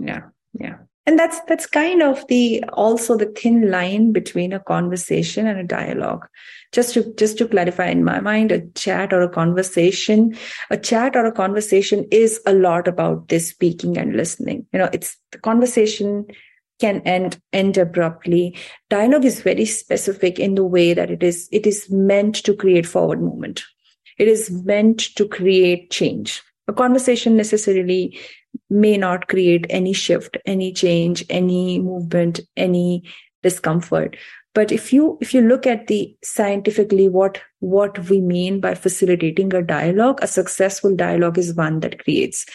Yeah 0.00 0.22
yeah 0.58 0.78
and 1.06 1.18
that's 1.18 1.40
that's 1.48 1.66
kind 1.66 2.02
of 2.02 2.26
the 2.28 2.62
also 2.72 3.16
the 3.16 3.26
thin 3.26 3.70
line 3.70 4.12
between 4.12 4.52
a 4.52 4.60
conversation 4.60 5.46
and 5.46 5.58
a 5.58 5.64
dialogue. 5.64 6.26
Just 6.72 6.94
to 6.94 7.12
just 7.14 7.38
to 7.38 7.48
clarify 7.48 7.86
in 7.86 8.04
my 8.04 8.20
mind 8.20 8.52
a 8.52 8.60
chat 8.72 9.12
or 9.12 9.22
a 9.22 9.28
conversation 9.28 10.36
a 10.70 10.76
chat 10.76 11.16
or 11.16 11.24
a 11.24 11.32
conversation 11.32 12.06
is 12.10 12.40
a 12.46 12.52
lot 12.52 12.86
about 12.86 13.28
this 13.28 13.48
speaking 13.48 13.96
and 13.96 14.16
listening. 14.16 14.66
You 14.72 14.78
know 14.80 14.90
it's 14.92 15.16
the 15.32 15.38
conversation 15.38 16.26
can 16.80 17.00
end 17.00 17.40
end 17.52 17.76
abruptly. 17.76 18.56
Dialogue 18.88 19.24
is 19.24 19.42
very 19.42 19.64
specific 19.64 20.38
in 20.38 20.54
the 20.54 20.64
way 20.64 20.94
that 20.94 21.10
it 21.10 21.22
is 21.22 21.48
it 21.50 21.66
is 21.66 21.90
meant 21.90 22.36
to 22.44 22.54
create 22.54 22.86
forward 22.86 23.20
movement. 23.20 23.62
It 24.18 24.28
is 24.28 24.50
meant 24.50 25.14
to 25.16 25.26
create 25.26 25.90
change. 25.90 26.42
A 26.68 26.72
conversation 26.72 27.36
necessarily 27.36 28.18
may 28.70 28.96
not 28.96 29.28
create 29.28 29.66
any 29.68 29.92
shift 29.92 30.36
any 30.46 30.72
change 30.72 31.24
any 31.28 31.78
movement 31.78 32.40
any 32.56 33.02
discomfort. 33.42 34.16
But 34.54 34.72
if 34.72 34.92
you 34.92 35.18
if 35.20 35.32
you 35.34 35.42
look 35.42 35.66
at 35.66 35.86
the 35.86 36.16
scientifically 36.22 37.08
what 37.08 37.40
what 37.60 37.98
we 38.08 38.20
mean 38.20 38.60
by 38.60 38.74
facilitating 38.74 39.52
a 39.54 39.62
dialogue 39.62 40.18
a 40.22 40.26
successful 40.26 40.94
dialogue 40.94 41.38
is 41.38 41.54
one 41.54 41.80
that 41.80 42.02
creates 42.02 42.46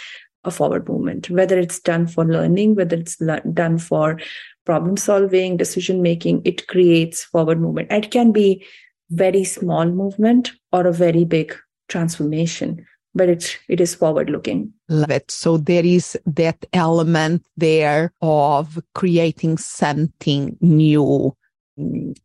a 0.43 0.51
forward 0.51 0.87
movement 0.87 1.29
whether 1.29 1.57
it's 1.57 1.79
done 1.79 2.05
for 2.05 2.25
learning 2.25 2.75
whether 2.75 2.95
it's 2.97 3.17
done 3.53 3.77
for 3.77 4.19
problem 4.65 4.97
solving 4.97 5.57
decision 5.57 6.01
making 6.01 6.41
it 6.45 6.67
creates 6.67 7.23
forward 7.23 7.59
movement. 7.59 7.91
It 7.91 8.11
can 8.11 8.31
be 8.31 8.65
very 9.09 9.43
small 9.43 9.85
movement 9.85 10.51
or 10.71 10.87
a 10.87 10.93
very 10.93 11.25
big 11.25 11.55
transformation 11.87 12.85
but 13.15 13.29
it 13.29 13.57
it 13.67 13.81
is 13.81 13.95
forward 13.95 14.29
looking 14.29 14.71
love 14.89 15.09
it. 15.09 15.31
So 15.31 15.57
there 15.57 15.85
is 15.85 16.17
that 16.25 16.65
element 16.73 17.45
there 17.57 18.13
of 18.21 18.79
creating 18.93 19.57
something 19.57 20.57
new 20.61 21.35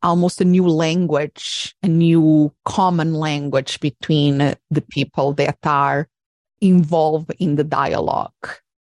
almost 0.02 0.40
a 0.40 0.44
new 0.44 0.68
language 0.68 1.74
a 1.82 1.88
new 1.88 2.54
common 2.64 3.14
language 3.14 3.80
between 3.80 4.38
the 4.70 4.84
people 4.90 5.32
that 5.34 5.58
are 5.64 6.08
involved 6.60 7.32
in 7.38 7.56
the 7.56 7.64
dialogue. 7.64 8.32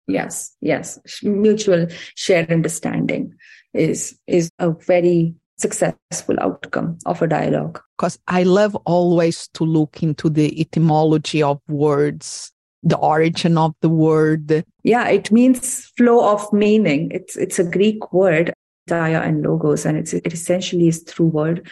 Yes 0.07 0.55
yes. 0.61 0.99
Mutual 1.23 1.87
shared 2.17 2.51
understanding 2.51 3.35
is 3.75 4.19
is 4.27 4.51
a 4.59 4.71
very 4.71 5.35
successful 5.59 6.37
outcome 6.41 6.99
of 7.05 7.21
a 7.21 7.27
dialogue. 7.27 7.81
Because 7.97 8.19
I 8.29 8.45
love 8.45 8.75
always 8.87 9.49
to 9.55 9.65
look 9.65 10.03
into 10.03 10.31
the 10.31 10.61
etymology 10.61 11.43
of 11.43 11.61
words, 11.69 12.53
the 12.83 12.97
origin 12.97 13.59
of 13.59 13.75
the 13.83 13.89
word. 13.89 14.65
Yeah, 14.85 15.09
it 15.09 15.31
means 15.31 15.87
flow 15.97 16.33
of 16.33 16.53
meaning. 16.53 17.11
It's 17.11 17.37
it's 17.37 17.59
a 17.59 17.65
Greek 17.65 18.13
word, 18.13 18.55
dia 18.87 19.21
and 19.21 19.43
logos, 19.43 19.85
and 19.85 19.99
it's 19.99 20.15
it 20.15 20.33
essentially 20.33 20.89
is 20.89 21.03
through 21.03 21.27
word, 21.27 21.69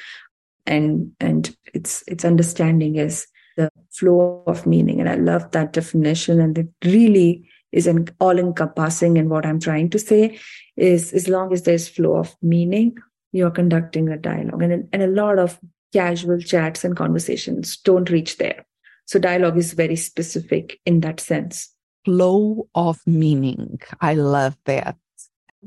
and 0.67 1.13
and 1.21 1.57
its 1.73 2.03
its 2.09 2.25
understanding 2.25 2.97
is 2.97 3.27
the 3.57 3.71
flow 3.91 4.43
of 4.47 4.67
meaning. 4.67 5.01
And 5.01 5.09
I 5.09 5.15
love 5.15 5.51
that 5.53 5.73
definition, 5.73 6.41
and 6.41 6.59
it 6.59 6.69
really 6.85 7.49
is 7.73 7.87
an 7.87 8.09
all 8.21 8.39
encompassing. 8.39 9.17
And 9.17 9.31
what 9.31 9.47
I'm 9.47 9.61
trying 9.61 9.91
to 9.91 9.99
say 9.99 10.39
is, 10.77 11.13
as 11.13 11.29
long 11.29 11.53
as 11.53 11.63
there's 11.63 11.89
flow 11.89 12.17
of 12.17 12.35
meaning, 12.43 12.97
you're 13.37 13.51
conducting 13.51 14.09
a 14.09 14.17
dialogue. 14.17 14.63
And, 14.63 14.89
and 14.93 15.03
a 15.03 15.07
lot 15.07 15.39
of 15.39 15.59
casual 15.93 16.41
chats 16.41 16.85
and 16.85 16.97
conversations 16.97 17.77
don't 17.77 18.11
reach 18.11 18.39
there. 18.39 18.67
So 19.07 19.19
dialogue 19.19 19.59
is 19.59 19.75
very 19.75 19.97
specific 19.97 20.81
in 20.87 21.01
that 21.01 21.21
sense. 21.21 21.71
Flow 22.05 22.67
of 22.75 22.99
meaning. 23.07 23.79
I 24.01 24.15
love 24.15 24.57
that. 24.65 24.97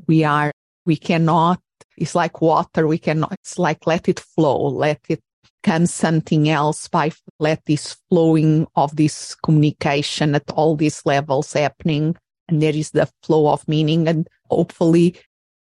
We 0.08 0.24
are, 0.24 0.52
we 0.84 0.96
cannot, 0.96 1.60
it's 1.96 2.14
like 2.14 2.40
water. 2.40 2.86
We 2.86 2.98
cannot, 2.98 3.32
it's 3.32 3.58
like 3.58 3.86
let 3.86 4.08
it 4.08 4.20
flow, 4.20 4.68
let 4.68 5.00
it 5.08 5.20
come 5.62 5.86
something 5.86 6.48
else 6.48 6.88
by 6.88 7.12
let 7.38 7.64
this 7.66 7.96
flowing 8.08 8.66
of 8.76 8.96
this 8.96 9.34
communication 9.36 10.34
at 10.34 10.50
all 10.50 10.74
these 10.74 11.02
levels 11.04 11.52
happening. 11.52 12.16
And 12.48 12.62
there 12.62 12.74
is 12.74 12.90
the 12.90 13.08
flow 13.22 13.48
of 13.48 13.68
meaning 13.68 14.08
and 14.08 14.26
hopefully 14.50 15.16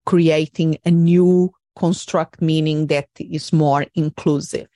creating 0.06 0.78
a 0.86 0.92
new 0.92 1.52
construct 1.80 2.42
meaning 2.42 2.88
that 2.88 3.08
is 3.18 3.54
more 3.54 3.86
inclusive. 3.96 4.68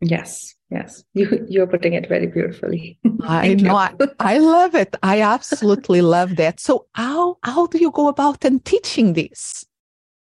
Yes, 0.00 0.54
yes. 0.70 1.02
You, 1.14 1.44
you're 1.48 1.66
putting 1.66 1.94
it 1.94 2.08
very 2.08 2.26
beautifully. 2.26 2.98
I 3.22 3.54
know. 3.54 3.74
I, 3.74 3.92
I, 4.20 4.38
love 4.38 4.74
it. 4.74 4.94
I 5.02 5.20
absolutely 5.20 6.02
love 6.02 6.36
that. 6.36 6.60
So 6.60 6.86
how, 6.92 7.38
how 7.42 7.66
do 7.66 7.78
you 7.78 7.90
go 7.90 8.08
about 8.08 8.44
and 8.44 8.64
teaching 8.64 9.14
this? 9.14 9.64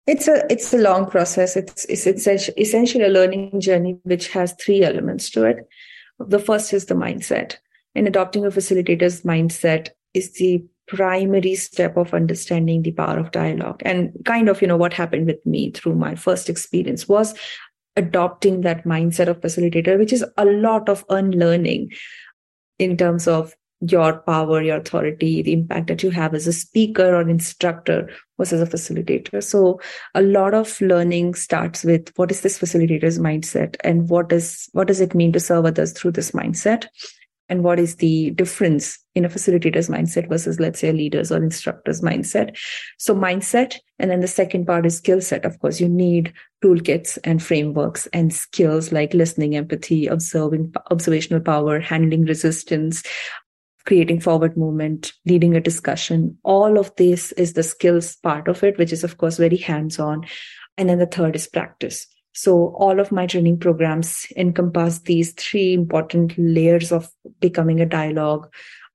It's 0.07 0.27
a, 0.27 0.43
it's 0.51 0.73
a 0.73 0.77
long 0.77 1.09
process. 1.09 1.55
It's, 1.55 1.85
it's, 1.85 2.05
it's 2.07 2.49
essentially 2.57 3.05
a 3.05 3.09
learning 3.09 3.61
journey, 3.61 3.97
which 4.03 4.29
has 4.29 4.53
three 4.53 4.83
elements 4.83 5.29
to 5.31 5.45
it. 5.45 5.67
The 6.19 6.39
first 6.39 6.73
is 6.73 6.85
the 6.85 6.95
mindset. 6.95 7.57
And 7.93 8.07
adopting 8.07 8.45
a 8.45 8.49
facilitator's 8.49 9.21
mindset 9.21 9.89
is 10.13 10.33
the 10.33 10.63
primary 10.91 11.55
step 11.55 11.95
of 11.95 12.13
understanding 12.13 12.81
the 12.81 12.91
power 12.91 13.17
of 13.17 13.31
dialogue. 13.31 13.81
And 13.85 14.11
kind 14.25 14.49
of 14.49 14.61
you 14.61 14.67
know 14.67 14.77
what 14.77 14.93
happened 14.93 15.25
with 15.25 15.45
me 15.45 15.71
through 15.71 15.95
my 15.95 16.15
first 16.15 16.49
experience 16.49 17.07
was 17.07 17.33
adopting 17.95 18.61
that 18.61 18.85
mindset 18.85 19.27
of 19.27 19.41
facilitator 19.41 19.97
which 19.99 20.13
is 20.13 20.23
a 20.37 20.45
lot 20.45 20.87
of 20.87 21.03
unlearning 21.09 21.91
in 22.79 22.95
terms 22.95 23.27
of 23.27 23.53
your 23.81 24.19
power 24.19 24.61
your 24.61 24.77
authority 24.77 25.41
the 25.41 25.51
impact 25.51 25.87
that 25.87 26.03
you 26.03 26.09
have 26.09 26.33
as 26.33 26.47
a 26.47 26.53
speaker 26.53 27.15
or 27.15 27.27
instructor 27.27 28.09
versus 28.37 28.61
a 28.61 28.65
facilitator. 28.65 29.43
So 29.43 29.79
a 30.13 30.21
lot 30.21 30.53
of 30.53 30.79
learning 30.81 31.33
starts 31.35 31.83
with 31.83 32.11
what 32.15 32.31
is 32.31 32.41
this 32.41 32.59
facilitator's 32.59 33.19
mindset 33.19 33.75
and 33.83 34.09
what 34.09 34.31
is 34.31 34.69
what 34.73 34.87
does 34.87 35.01
it 35.01 35.15
mean 35.15 35.31
to 35.33 35.39
serve 35.39 35.65
others 35.65 35.93
through 35.93 36.11
this 36.11 36.31
mindset 36.31 36.87
and 37.51 37.65
what 37.65 37.79
is 37.79 37.97
the 37.97 38.31
difference 38.31 38.97
in 39.13 39.25
a 39.25 39.29
facilitator's 39.29 39.89
mindset 39.89 40.29
versus 40.29 40.57
let's 40.57 40.79
say 40.79 40.87
a 40.87 40.93
leader's 40.93 41.33
or 41.33 41.43
instructor's 41.43 41.99
mindset? 41.99 42.57
So 42.97 43.13
mindset 43.13 43.75
and 43.99 44.09
then 44.09 44.21
the 44.21 44.27
second 44.27 44.65
part 44.65 44.85
is 44.85 44.95
skill 44.95 45.19
set. 45.19 45.43
Of 45.43 45.59
course 45.59 45.81
you 45.81 45.89
need 45.89 46.31
toolkits 46.63 47.19
and 47.25 47.43
frameworks 47.43 48.07
and 48.13 48.33
skills 48.33 48.93
like 48.93 49.13
listening 49.13 49.57
empathy 49.57 50.07
observing 50.07 50.73
observational 50.91 51.41
power 51.41 51.81
handling 51.81 52.23
resistance 52.23 53.03
creating 53.85 54.21
forward 54.21 54.55
movement 54.55 55.11
leading 55.25 55.53
a 55.53 55.59
discussion. 55.59 56.37
All 56.43 56.79
of 56.79 56.95
this 56.95 57.33
is 57.33 57.51
the 57.51 57.63
skills 57.63 58.15
part 58.15 58.47
of 58.47 58.63
it 58.63 58.77
which 58.77 58.93
is 58.93 59.03
of 59.03 59.17
course 59.17 59.35
very 59.35 59.57
hands 59.57 59.99
on 59.99 60.25
and 60.77 60.87
then 60.87 60.99
the 60.99 61.05
third 61.05 61.35
is 61.35 61.47
practice 61.47 62.07
so 62.33 62.73
all 62.77 62.99
of 62.99 63.11
my 63.11 63.27
training 63.27 63.59
programs 63.59 64.25
encompass 64.37 64.99
these 64.99 65.33
three 65.33 65.73
important 65.73 66.33
layers 66.37 66.91
of 66.91 67.09
becoming 67.39 67.81
a 67.81 67.85
dialogue 67.85 68.51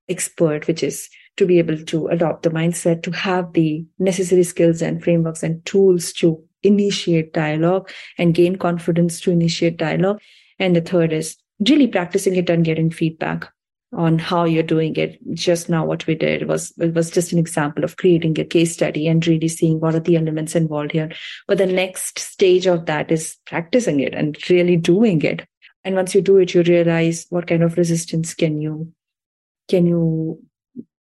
expert, 0.09 0.67
which 0.67 0.83
is 0.83 1.09
to 1.37 1.45
be 1.45 1.59
able 1.59 1.77
to 1.77 2.07
adopt 2.07 2.43
the 2.43 2.49
mindset, 2.49 3.03
to 3.03 3.11
have 3.11 3.53
the 3.53 3.85
necessary 3.99 4.43
skills 4.43 4.81
and 4.81 5.03
frameworks 5.03 5.43
and 5.43 5.63
tools 5.65 6.11
to 6.13 6.41
initiate 6.63 7.33
dialogue 7.33 7.89
and 8.17 8.33
gain 8.33 8.55
confidence 8.55 9.21
to 9.21 9.31
initiate 9.31 9.77
dialogue. 9.77 10.19
And 10.57 10.75
the 10.75 10.81
third 10.81 11.13
is 11.13 11.37
really 11.67 11.87
practicing 11.87 12.35
it 12.35 12.49
and 12.49 12.65
getting 12.65 12.89
feedback 12.89 13.51
on 13.93 14.19
how 14.19 14.43
you're 14.43 14.63
doing 14.63 14.95
it. 14.95 15.17
Just 15.33 15.69
now, 15.69 15.85
what 15.85 16.05
we 16.07 16.15
did 16.15 16.47
was 16.47 16.73
it 16.77 16.93
was 16.93 17.09
just 17.09 17.31
an 17.31 17.39
example 17.39 17.83
of 17.83 17.97
creating 17.97 18.37
a 18.39 18.43
case 18.43 18.73
study 18.73 19.07
and 19.07 19.25
really 19.25 19.47
seeing 19.47 19.79
what 19.79 19.95
are 19.95 19.99
the 19.99 20.17
elements 20.17 20.55
involved 20.55 20.91
here. 20.91 21.11
But 21.47 21.57
the 21.57 21.65
next 21.65 22.19
stage 22.19 22.67
of 22.67 22.85
that 22.85 23.11
is 23.11 23.37
practicing 23.45 23.99
it 23.99 24.13
and 24.13 24.37
really 24.49 24.75
doing 24.75 25.21
it. 25.21 25.47
And 25.83 25.95
once 25.95 26.13
you 26.13 26.21
do 26.21 26.37
it, 26.37 26.53
you 26.53 26.63
realize 26.63 27.25
what 27.29 27.47
kind 27.47 27.63
of 27.63 27.77
resistance 27.77 28.33
can 28.33 28.61
you 28.61 28.93
can 29.69 29.85
you 29.85 30.41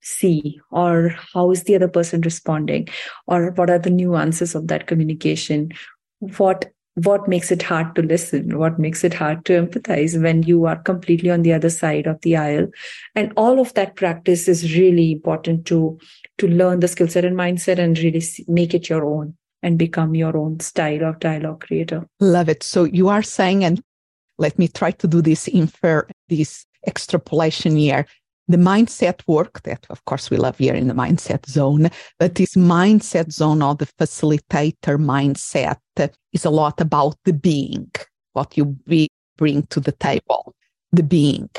see 0.01 0.59
or 0.71 1.15
how 1.33 1.51
is 1.51 1.63
the 1.63 1.75
other 1.75 1.87
person 1.87 2.21
responding 2.21 2.87
or 3.27 3.51
what 3.51 3.69
are 3.69 3.79
the 3.79 3.89
nuances 3.89 4.55
of 4.55 4.67
that 4.67 4.87
communication 4.87 5.69
what 6.19 6.71
what 7.03 7.27
makes 7.27 7.51
it 7.51 7.62
hard 7.62 7.95
to 7.95 8.01
listen 8.01 8.57
what 8.57 8.79
makes 8.79 9.03
it 9.03 9.13
hard 9.13 9.43
to 9.45 9.53
empathize 9.53 10.21
when 10.21 10.43
you 10.43 10.65
are 10.65 10.77
completely 10.77 11.29
on 11.29 11.43
the 11.43 11.53
other 11.53 11.69
side 11.69 12.07
of 12.07 12.19
the 12.21 12.35
aisle. 12.35 12.67
And 13.15 13.31
all 13.38 13.59
of 13.59 13.73
that 13.75 13.95
practice 13.95 14.47
is 14.47 14.75
really 14.75 15.12
important 15.12 15.65
to 15.67 15.99
to 16.38 16.47
learn 16.47 16.79
the 16.79 16.88
skill 16.88 17.07
set 17.07 17.25
and 17.25 17.38
mindset 17.38 17.79
and 17.79 17.97
really 17.97 18.23
make 18.47 18.73
it 18.73 18.89
your 18.89 19.05
own 19.05 19.35
and 19.62 19.77
become 19.77 20.15
your 20.15 20.38
own 20.38 20.59
style 20.59 21.03
of 21.03 21.19
dialogue 21.19 21.65
creator. 21.65 22.07
Love 22.19 22.49
it. 22.49 22.63
So 22.63 22.85
you 22.85 23.09
are 23.09 23.23
saying 23.23 23.63
and 23.63 23.81
let 24.38 24.57
me 24.57 24.67
try 24.67 24.91
to 24.91 25.07
do 25.07 25.21
this 25.21 25.47
infer 25.47 26.07
this 26.29 26.65
extrapolation 26.88 27.75
here 27.75 28.05
the 28.49 28.57
mindset 28.57 29.21
work 29.27 29.62
that 29.63 29.85
of 29.89 30.03
course 30.05 30.29
we 30.29 30.38
love 30.38 30.57
here 30.57 30.73
in 30.73 30.88
the 30.88 30.93
mindset 30.93 31.45
zone 31.47 31.89
but 32.17 32.35
this 32.35 32.55
mindset 32.55 33.31
zone 33.31 33.62
or 33.62 33.75
the 33.75 33.85
facilitator 33.85 34.97
mindset 34.97 35.77
is 36.33 36.45
a 36.45 36.49
lot 36.49 36.81
about 36.81 37.15
the 37.25 37.33
being 37.33 37.89
what 38.33 38.57
you 38.57 38.65
be, 38.88 39.09
bring 39.38 39.63
to 39.63 39.79
the 39.79 39.91
table. 39.91 40.53
The 40.91 41.03
being 41.03 41.49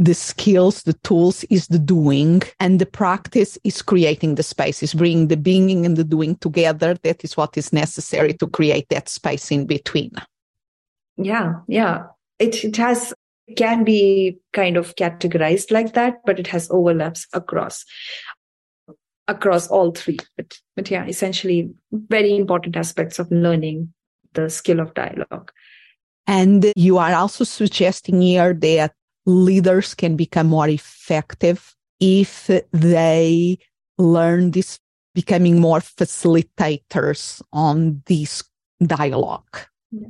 the 0.00 0.14
skills 0.14 0.84
the 0.84 0.92
tools 0.92 1.42
is 1.50 1.66
the 1.66 1.78
doing 1.78 2.40
and 2.60 2.78
the 2.78 2.86
practice 2.86 3.58
is 3.64 3.82
creating 3.82 4.36
the 4.36 4.44
space 4.44 4.80
is 4.80 4.94
bringing 4.94 5.26
the 5.26 5.36
being 5.36 5.84
and 5.84 5.96
the 5.96 6.04
doing 6.04 6.36
together 6.36 6.94
that 7.02 7.24
is 7.24 7.36
what 7.36 7.56
is 7.58 7.72
necessary 7.72 8.32
to 8.32 8.46
create 8.46 8.86
that 8.90 9.08
space 9.08 9.50
in 9.50 9.66
between. 9.66 10.12
Yeah 11.16 11.54
yeah. 11.66 12.04
It, 12.38 12.64
it 12.64 12.76
has 12.76 13.12
can 13.56 13.84
be 13.84 14.38
kind 14.52 14.76
of 14.76 14.94
categorized 14.96 15.70
like 15.70 15.94
that, 15.94 16.16
but 16.24 16.38
it 16.38 16.46
has 16.48 16.70
overlaps 16.70 17.26
across 17.32 17.84
across 19.26 19.68
all 19.68 19.92
three. 19.92 20.18
But 20.36 20.58
but 20.76 20.90
yeah, 20.90 21.06
essentially 21.06 21.70
very 21.92 22.36
important 22.36 22.76
aspects 22.76 23.18
of 23.18 23.30
learning 23.30 23.92
the 24.34 24.50
skill 24.50 24.80
of 24.80 24.94
dialogue. 24.94 25.52
And 26.26 26.72
you 26.76 26.98
are 26.98 27.14
also 27.14 27.44
suggesting 27.44 28.20
here 28.20 28.52
that 28.52 28.92
leaders 29.24 29.94
can 29.94 30.16
become 30.16 30.48
more 30.48 30.68
effective 30.68 31.74
if 32.00 32.50
they 32.72 33.58
learn 33.96 34.50
this 34.50 34.78
becoming 35.14 35.58
more 35.58 35.80
facilitators 35.80 37.42
on 37.52 38.02
this 38.06 38.44
dialogue. 38.84 39.58
Yeah. 39.90 40.08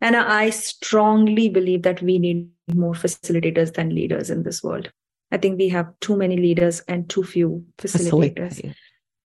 And 0.00 0.16
I 0.16 0.50
strongly 0.50 1.48
believe 1.48 1.82
that 1.82 2.00
we 2.00 2.18
need 2.18 2.48
more 2.74 2.94
facilitators 2.94 3.74
than 3.74 3.94
leaders 3.94 4.30
in 4.30 4.42
this 4.42 4.62
world. 4.62 4.90
I 5.30 5.36
think 5.36 5.58
we 5.58 5.68
have 5.68 5.92
too 6.00 6.16
many 6.16 6.36
leaders 6.36 6.80
and 6.88 7.08
too 7.08 7.22
few 7.22 7.64
facilitators. 7.78 8.74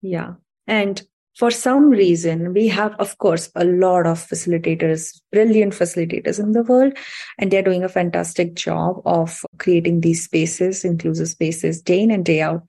Yeah. 0.03 0.35
And 0.67 1.03
for 1.37 1.51
some 1.51 1.91
reason, 1.91 2.53
we 2.53 2.69
have, 2.69 2.95
of 2.99 3.17
course, 3.19 3.51
a 3.55 3.65
lot 3.65 4.07
of 4.07 4.19
facilitators, 4.19 5.21
brilliant 5.33 5.73
facilitators 5.73 6.39
in 6.39 6.53
the 6.53 6.63
world, 6.63 6.95
and 7.39 7.51
they're 7.51 7.63
doing 7.63 7.85
a 7.85 7.89
fantastic 7.89 8.55
job 8.55 9.01
of 9.05 9.43
creating 9.59 10.01
these 10.01 10.25
spaces, 10.25 10.85
inclusive 10.85 11.29
spaces, 11.29 11.81
day 11.81 12.01
in 12.01 12.11
and 12.11 12.25
day 12.25 12.41
out. 12.41 12.63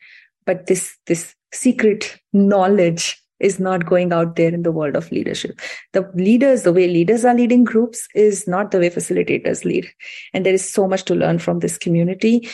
But 0.46 0.68
this, 0.68 0.98
this 1.08 1.36
secret 1.54 2.18
knowledge 2.34 3.22
is 3.42 3.60
not 3.60 3.86
going 3.86 4.14
out 4.14 4.36
there 4.36 4.54
in 4.54 4.62
the 4.62 4.72
world 4.72 4.96
of 4.96 5.12
leadership. 5.12 5.60
The 5.94 6.10
leaders, 6.14 6.64
the 6.64 6.72
way 6.72 6.88
leaders 6.88 7.26
are 7.26 7.34
leading 7.36 7.64
groups 7.64 8.08
is 8.16 8.48
not 8.48 8.72
the 8.72 8.80
way 8.80 8.90
facilitators 8.90 9.66
lead. 9.66 9.90
And 10.34 10.46
there 10.46 10.54
is 10.54 10.68
so 10.68 10.88
much 10.88 11.04
to 11.06 11.16
learn 11.16 11.40
from 11.40 11.60
this 11.60 11.78
community. 11.78 12.48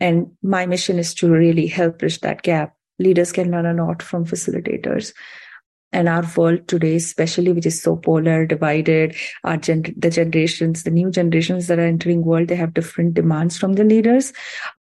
And 0.00 0.30
my 0.42 0.66
mission 0.66 0.98
is 0.98 1.14
to 1.14 1.30
really 1.30 1.66
help 1.66 2.00
bridge 2.00 2.20
that 2.20 2.42
gap. 2.42 2.74
Leaders 2.98 3.32
can 3.32 3.50
learn 3.50 3.66
a 3.66 3.84
lot 3.84 4.02
from 4.02 4.24
facilitators. 4.24 5.12
And 5.90 6.08
our 6.08 6.24
world 6.36 6.68
today, 6.68 6.96
especially, 6.96 7.52
which 7.52 7.64
is 7.64 7.80
so 7.80 7.96
polar, 7.96 8.44
divided, 8.44 9.16
our 9.44 9.56
gen- 9.56 9.94
the 9.96 10.10
generations, 10.10 10.82
the 10.82 10.90
new 10.90 11.10
generations 11.10 11.66
that 11.68 11.78
are 11.78 11.86
entering 11.86 12.24
world, 12.24 12.48
they 12.48 12.56
have 12.56 12.74
different 12.74 13.14
demands 13.14 13.56
from 13.56 13.72
the 13.72 13.84
leaders. 13.84 14.34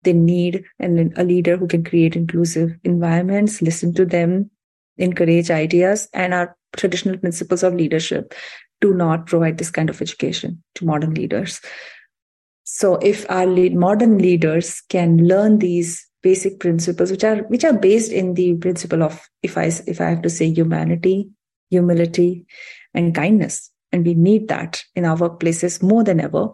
They 0.02 0.14
need 0.14 0.64
an, 0.80 1.14
a 1.16 1.24
leader 1.24 1.58
who 1.58 1.68
can 1.68 1.84
create 1.84 2.16
inclusive 2.16 2.72
environments, 2.84 3.62
listen 3.62 3.94
to 3.94 4.06
them, 4.06 4.50
encourage 4.98 5.52
ideas 5.52 6.08
and 6.14 6.34
our 6.34 6.56
traditional 6.76 7.18
principles 7.18 7.64
of 7.64 7.74
leadership 7.74 8.34
do 8.82 8.94
not 8.94 9.26
provide 9.28 9.58
this 9.58 9.72
kind 9.72 9.90
of 9.90 10.02
education 10.02 10.62
to 10.76 10.86
modern 10.86 11.14
leaders. 11.14 11.62
So 12.64 12.96
if 12.96 13.30
our 13.30 13.46
lead, 13.46 13.76
modern 13.76 14.18
leaders 14.18 14.82
can 14.90 15.28
learn 15.28 15.60
these 15.60 16.06
basic 16.24 16.60
principles, 16.60 17.12
which 17.12 17.24
are 17.24 17.38
which 17.44 17.64
are 17.64 17.74
based 17.74 18.12
in 18.12 18.34
the 18.34 18.56
principle 18.56 19.04
of 19.04 19.30
if 19.44 19.58
I 19.58 19.66
if 19.88 20.02
I 20.02 20.10
have 20.10 20.24
to 20.24 20.30
say 20.30 20.48
humanity, 20.48 21.30
humility, 21.70 22.46
and 22.94 23.14
kindness, 23.14 23.72
and 23.92 24.06
we 24.06 24.16
need 24.16 24.48
that 24.48 24.84
in 24.96 25.06
our 25.06 25.18
workplaces 25.18 25.84
more 25.84 26.04
than 26.04 26.20
ever. 26.20 26.50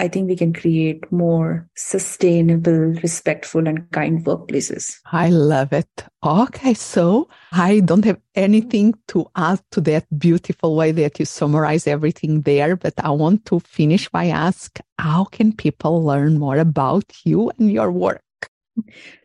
I 0.00 0.08
think 0.08 0.28
we 0.28 0.36
can 0.36 0.54
create 0.54 1.12
more 1.12 1.68
sustainable, 1.76 2.94
respectful, 3.02 3.68
and 3.68 3.90
kind 3.92 4.24
workplaces. 4.24 4.94
I 5.12 5.28
love 5.28 5.74
it. 5.74 5.90
Okay, 6.24 6.72
so 6.72 7.28
I 7.52 7.80
don't 7.80 8.06
have 8.06 8.18
anything 8.34 8.94
to 9.08 9.26
add 9.36 9.60
to 9.72 9.82
that 9.82 10.06
beautiful 10.18 10.74
way 10.74 10.92
that 10.92 11.18
you 11.18 11.26
summarize 11.26 11.86
everything 11.86 12.40
there, 12.42 12.76
but 12.76 12.94
I 12.96 13.10
want 13.10 13.44
to 13.46 13.60
finish 13.60 14.08
by 14.08 14.28
ask 14.28 14.78
how 14.98 15.24
can 15.24 15.54
people 15.54 16.02
learn 16.02 16.38
more 16.38 16.56
about 16.56 17.04
you 17.24 17.52
and 17.58 17.70
your 17.70 17.92
work? 17.92 18.22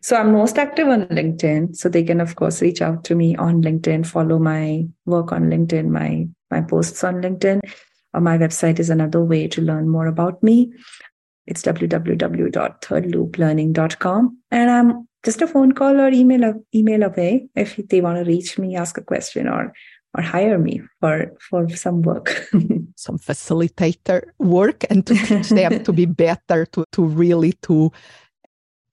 So 0.02 0.16
I'm 0.16 0.32
most 0.32 0.58
active 0.58 0.88
on 0.88 1.06
LinkedIn. 1.06 1.74
So 1.74 1.88
they 1.88 2.02
can, 2.02 2.20
of 2.20 2.36
course, 2.36 2.60
reach 2.60 2.82
out 2.82 3.02
to 3.04 3.14
me 3.14 3.34
on 3.36 3.62
LinkedIn, 3.62 4.04
follow 4.04 4.38
my 4.38 4.84
work 5.06 5.32
on 5.32 5.44
LinkedIn, 5.44 5.88
my 5.88 6.28
my 6.50 6.60
posts 6.60 7.02
on 7.02 7.22
LinkedIn 7.22 7.60
Uh, 8.16 8.20
my 8.20 8.38
website 8.38 8.80
is 8.80 8.90
another 8.90 9.22
way 9.22 9.46
to 9.48 9.60
learn 9.60 9.88
more 9.88 10.06
about 10.06 10.42
me. 10.42 10.72
It's 11.46 11.62
www.thirdlooplearning.com. 11.62 14.38
And 14.50 14.70
I'm 14.70 15.06
just 15.22 15.42
a 15.42 15.46
phone 15.46 15.72
call 15.72 16.00
or 16.00 16.08
email 16.08 16.54
email 16.74 17.02
away 17.02 17.48
if 17.54 17.76
they 17.76 18.00
want 18.00 18.16
to 18.18 18.24
reach 18.24 18.58
me, 18.58 18.74
ask 18.76 18.96
a 18.98 19.02
question, 19.02 19.46
or 19.48 19.72
or 20.16 20.22
hire 20.22 20.58
me 20.58 20.80
for 21.00 21.32
for 21.38 21.68
some 21.68 22.02
work. 22.02 22.48
some 22.96 23.18
facilitator 23.18 24.22
work 24.38 24.84
and 24.88 25.06
to 25.06 25.14
teach 25.14 25.50
them 25.50 25.84
to 25.84 25.92
be 25.92 26.06
better, 26.06 26.64
to 26.66 26.84
to 26.92 27.04
really 27.04 27.52
to 27.62 27.92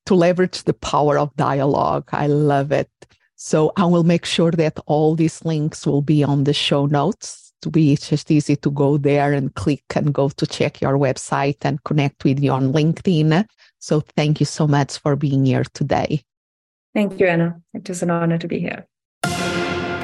to 0.06 0.16
leverage 0.16 0.64
the 0.64 0.74
power 0.74 1.18
of 1.18 1.34
dialogue. 1.38 2.10
I 2.12 2.28
love 2.28 2.74
it. 2.74 2.90
So 3.36 3.72
I 3.78 3.86
will 3.86 4.04
make 4.04 4.26
sure 4.26 4.52
that 4.52 4.78
all 4.86 5.16
these 5.16 5.44
links 5.44 5.88
will 5.88 6.02
be 6.02 6.24
on 6.24 6.44
the 6.44 6.54
show 6.54 6.86
notes 6.86 7.43
to 7.64 7.70
be 7.70 7.96
just 7.96 8.30
easy 8.30 8.56
to 8.58 8.70
go 8.70 8.98
there 8.98 9.34
and 9.34 9.56
click 9.56 9.84
and 9.96 10.14
go 10.14 10.30
to 10.30 10.46
check 10.46 10.82
your 10.82 10.98
website 10.98 11.58
and 11.62 11.84
connect 11.84 12.24
with 12.24 12.40
you 12.40 12.52
on 12.52 12.74
LinkedIn. 12.74 13.46
So 13.80 14.02
thank 14.16 14.40
you 14.40 14.46
so 14.46 14.68
much 14.68 15.00
for 15.00 15.16
being 15.16 15.46
here 15.46 15.66
today. 15.74 16.22
Thank 16.94 17.20
you, 17.20 17.28
Ana. 17.28 17.62
It 17.74 17.90
is 17.90 18.04
an 18.04 18.12
honor 18.12 18.38
to 18.38 18.48
be 18.48 18.60
here. 18.60 18.86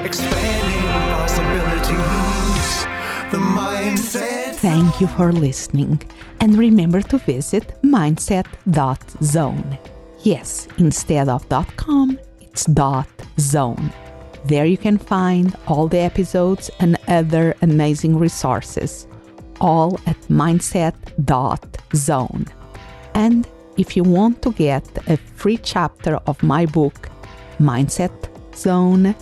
Expanding 0.02 0.82
possibilities, 1.14 2.84
the 3.30 3.38
mindset 3.38 4.40
Thank 4.60 5.00
you 5.00 5.06
for 5.06 5.32
listening. 5.32 6.02
And 6.40 6.58
remember 6.58 7.00
to 7.02 7.18
visit 7.18 7.80
mindset.zone. 7.82 9.78
Yes, 10.22 10.68
instead 10.76 11.28
of 11.28 11.48
.com, 11.76 12.18
it's 12.40 12.66
.zone. 13.38 13.92
There 14.44 14.66
you 14.66 14.78
can 14.78 14.98
find 14.98 15.56
all 15.66 15.88
the 15.88 15.98
episodes 15.98 16.70
and 16.80 16.96
other 17.08 17.54
amazing 17.62 18.18
resources, 18.18 19.06
all 19.60 20.00
at 20.06 20.20
mindset.zone. 20.28 20.86
And 23.14 23.46
if 23.76 23.96
you 23.96 24.02
want 24.02 24.42
to 24.42 24.52
get 24.52 24.84
a 25.08 25.16
free 25.16 25.58
chapter 25.58 26.16
of 26.26 26.42
my 26.42 26.66
book, 26.66 27.08
Mindset 27.58 28.10
Zone, 28.56 29.14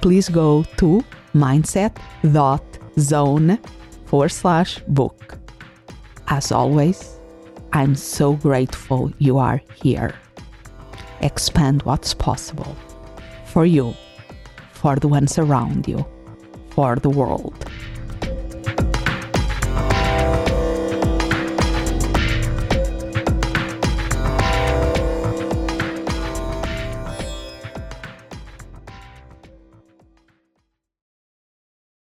please 0.00 0.28
go 0.28 0.64
to 0.78 1.04
mindset.zone 1.34 1.98
forward 4.06 4.30
slash 4.30 4.78
book. 4.88 5.38
As 6.28 6.52
always, 6.52 7.18
I'm 7.72 7.94
so 7.94 8.34
grateful 8.34 9.12
you 9.18 9.38
are 9.38 9.60
here. 9.74 10.14
Expand 11.20 11.82
what's 11.82 12.14
possible 12.14 12.76
for 13.46 13.66
you, 13.66 13.94
for 14.84 14.96
the 14.96 15.08
ones 15.08 15.38
around 15.38 15.88
you, 15.88 16.04
for 16.68 16.96
the 16.96 17.08
world. 17.08 17.56